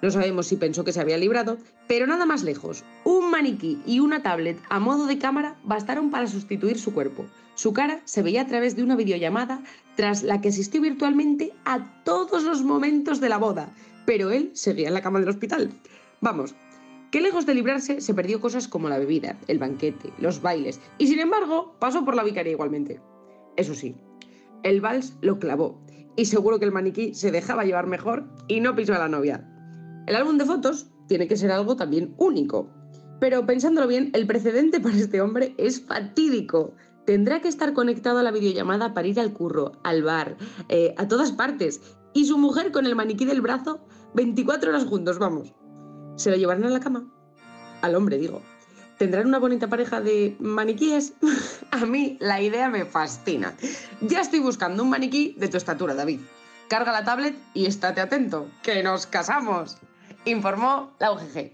No 0.00 0.12
sabemos 0.12 0.46
si 0.46 0.54
pensó 0.54 0.84
que 0.84 0.92
se 0.92 1.00
había 1.00 1.18
librado, 1.18 1.58
pero 1.88 2.06
nada 2.06 2.24
más 2.24 2.44
lejos. 2.44 2.84
Un 3.02 3.32
maniquí 3.32 3.82
y 3.84 3.98
una 3.98 4.22
tablet 4.22 4.60
a 4.68 4.78
modo 4.78 5.06
de 5.06 5.18
cámara 5.18 5.56
bastaron 5.64 6.12
para 6.12 6.28
sustituir 6.28 6.78
su 6.78 6.94
cuerpo. 6.94 7.26
Su 7.56 7.72
cara 7.72 8.00
se 8.04 8.22
veía 8.22 8.42
a 8.42 8.46
través 8.46 8.76
de 8.76 8.84
una 8.84 8.94
videollamada 8.94 9.60
tras 9.96 10.22
la 10.22 10.40
que 10.40 10.50
asistió 10.50 10.80
virtualmente 10.80 11.52
a 11.64 12.04
todos 12.04 12.44
los 12.44 12.62
momentos 12.62 13.20
de 13.20 13.28
la 13.28 13.38
boda, 13.38 13.72
pero 14.08 14.30
él 14.30 14.52
seguía 14.54 14.88
en 14.88 14.94
la 14.94 15.02
cama 15.02 15.20
del 15.20 15.28
hospital. 15.28 15.70
Vamos, 16.22 16.54
que 17.10 17.20
lejos 17.20 17.44
de 17.44 17.52
librarse 17.52 18.00
se 18.00 18.14
perdió 18.14 18.40
cosas 18.40 18.66
como 18.66 18.88
la 18.88 18.98
bebida, 18.98 19.38
el 19.48 19.58
banquete, 19.58 20.14
los 20.18 20.40
bailes, 20.40 20.80
y 20.96 21.08
sin 21.08 21.20
embargo 21.20 21.76
pasó 21.78 22.06
por 22.06 22.16
la 22.16 22.24
vicaría 22.24 22.52
igualmente. 22.52 23.02
Eso 23.56 23.74
sí, 23.74 23.94
el 24.62 24.80
vals 24.80 25.18
lo 25.20 25.38
clavó, 25.38 25.78
y 26.16 26.24
seguro 26.24 26.58
que 26.58 26.64
el 26.64 26.72
maniquí 26.72 27.12
se 27.12 27.30
dejaba 27.30 27.64
llevar 27.64 27.86
mejor 27.86 28.24
y 28.48 28.60
no 28.60 28.74
pisó 28.74 28.94
a 28.94 28.98
la 28.98 29.10
novia. 29.10 29.46
El 30.06 30.16
álbum 30.16 30.38
de 30.38 30.46
fotos 30.46 30.88
tiene 31.06 31.28
que 31.28 31.36
ser 31.36 31.50
algo 31.50 31.76
también 31.76 32.14
único. 32.16 32.70
Pero 33.20 33.44
pensándolo 33.44 33.88
bien, 33.88 34.10
el 34.14 34.26
precedente 34.26 34.80
para 34.80 34.96
este 34.96 35.20
hombre 35.20 35.54
es 35.58 35.84
fatídico. 35.84 36.72
Tendrá 37.04 37.42
que 37.42 37.48
estar 37.48 37.74
conectado 37.74 38.20
a 38.20 38.22
la 38.22 38.30
videollamada 38.30 38.94
para 38.94 39.06
ir 39.06 39.20
al 39.20 39.34
curro, 39.34 39.72
al 39.84 40.02
bar, 40.02 40.38
eh, 40.70 40.94
a 40.96 41.08
todas 41.08 41.32
partes. 41.32 41.82
Y 42.14 42.24
su 42.24 42.38
mujer 42.38 42.72
con 42.72 42.86
el 42.86 42.96
maniquí 42.96 43.26
del 43.26 43.42
brazo, 43.42 43.80
24 44.14 44.70
horas 44.70 44.84
juntos, 44.84 45.18
vamos. 45.18 45.54
¿Se 46.16 46.30
lo 46.30 46.36
llevarán 46.36 46.64
a 46.64 46.70
la 46.70 46.80
cama? 46.80 47.06
Al 47.82 47.94
hombre, 47.94 48.18
digo. 48.18 48.42
¿Tendrán 48.98 49.26
una 49.26 49.38
bonita 49.38 49.68
pareja 49.68 50.00
de 50.00 50.36
maniquíes? 50.40 51.12
a 51.70 51.86
mí 51.86 52.16
la 52.20 52.40
idea 52.40 52.68
me 52.68 52.84
fascina. 52.84 53.54
Ya 54.00 54.20
estoy 54.20 54.40
buscando 54.40 54.82
un 54.82 54.90
maniquí 54.90 55.36
de 55.38 55.48
tu 55.48 55.56
estatura, 55.56 55.94
David. 55.94 56.20
Carga 56.68 56.92
la 56.92 57.04
tablet 57.04 57.36
y 57.54 57.66
estate 57.66 58.00
atento, 58.00 58.48
que 58.62 58.82
nos 58.82 59.06
casamos. 59.06 59.76
Informó 60.24 60.92
la 60.98 61.12
UGG. 61.12 61.52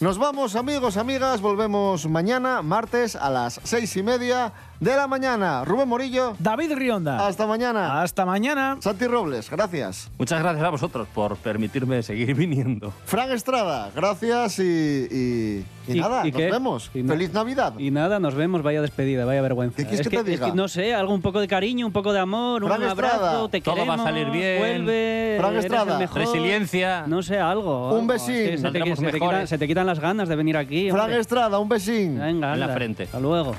Nos 0.00 0.16
vamos, 0.16 0.56
amigos, 0.56 0.96
amigas. 0.96 1.42
Volvemos 1.42 2.08
mañana, 2.08 2.62
martes, 2.62 3.14
a 3.16 3.28
las 3.28 3.60
seis 3.64 3.94
y 3.98 4.02
media 4.02 4.50
de 4.80 4.96
la 4.96 5.06
mañana. 5.06 5.64
Rubén 5.64 5.88
Morillo. 5.88 6.34
David 6.38 6.72
Rionda. 6.74 7.26
Hasta 7.26 7.46
mañana. 7.46 8.02
Hasta 8.02 8.24
mañana. 8.24 8.78
Santi 8.80 9.06
Robles, 9.06 9.50
gracias. 9.50 10.10
Muchas 10.18 10.40
gracias 10.40 10.64
a 10.64 10.70
vosotros 10.70 11.06
por 11.14 11.36
permitirme 11.36 12.02
seguir 12.02 12.34
viniendo. 12.34 12.92
Fran 13.04 13.30
Estrada, 13.30 13.90
gracias 13.94 14.58
y, 14.58 14.62
y- 14.64 15.64
y 15.88 15.98
nada, 16.00 16.22
nos 16.24 16.32
qué? 16.36 16.50
vemos. 16.50 16.90
Y 16.94 17.02
Feliz 17.02 17.32
Navidad. 17.32 17.74
Y 17.78 17.90
nada, 17.90 18.20
nos 18.20 18.34
vemos, 18.34 18.62
vaya 18.62 18.80
despedida, 18.80 19.24
vaya 19.24 19.42
vergüenza. 19.42 19.76
¿Qué 19.76 19.84
quieres 19.84 20.00
es 20.06 20.08
que 20.08 20.22
te 20.22 20.34
es 20.34 20.40
diga? 20.40 20.54
no 20.54 20.68
sé, 20.68 20.94
algo 20.94 21.12
un 21.14 21.20
poco 21.22 21.40
de 21.40 21.48
cariño, 21.48 21.84
un 21.86 21.92
poco 21.92 22.12
de 22.12 22.20
amor, 22.20 22.64
Fran 22.64 22.82
un 22.82 22.88
abrazo, 22.88 23.16
Estrada. 23.16 23.48
te 23.50 23.60
Todo 23.60 23.74
va 23.76 23.80
a 23.82 23.84
queremos, 23.84 24.04
salir 24.06 24.30
bien. 24.30 24.58
vuelve, 24.60 25.36
Fran 25.40 25.56
Estrada. 25.56 25.98
mejor. 25.98 26.18
Resiliencia. 26.20 27.04
No 27.08 27.22
sé, 27.22 27.38
algo. 27.38 27.92
Un 27.98 28.06
besín. 28.06 28.34
Es 28.36 28.50
que 28.50 28.58
se, 28.58 28.70
te, 28.70 28.96
se 28.96 29.06
te 29.10 29.12
quitan, 29.20 29.46
se 29.46 29.58
te 29.58 29.66
quitan 29.66 29.86
las 29.86 29.98
ganas 30.00 30.28
de 30.28 30.36
venir 30.36 30.56
aquí. 30.56 30.90
Fran. 30.90 31.10
Estrada, 31.12 31.58
un 31.58 31.68
besín. 31.68 32.18
Venga, 32.20 32.52
En 32.54 32.60
la 32.60 32.66
anda. 32.66 32.74
frente. 32.74 33.02
Hasta 33.04 33.18
luego. 33.20 33.54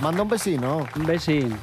Manda 0.00 0.22
un 0.22 0.28
besino. 0.28 0.86
Un 0.96 1.06
besín. 1.06 1.56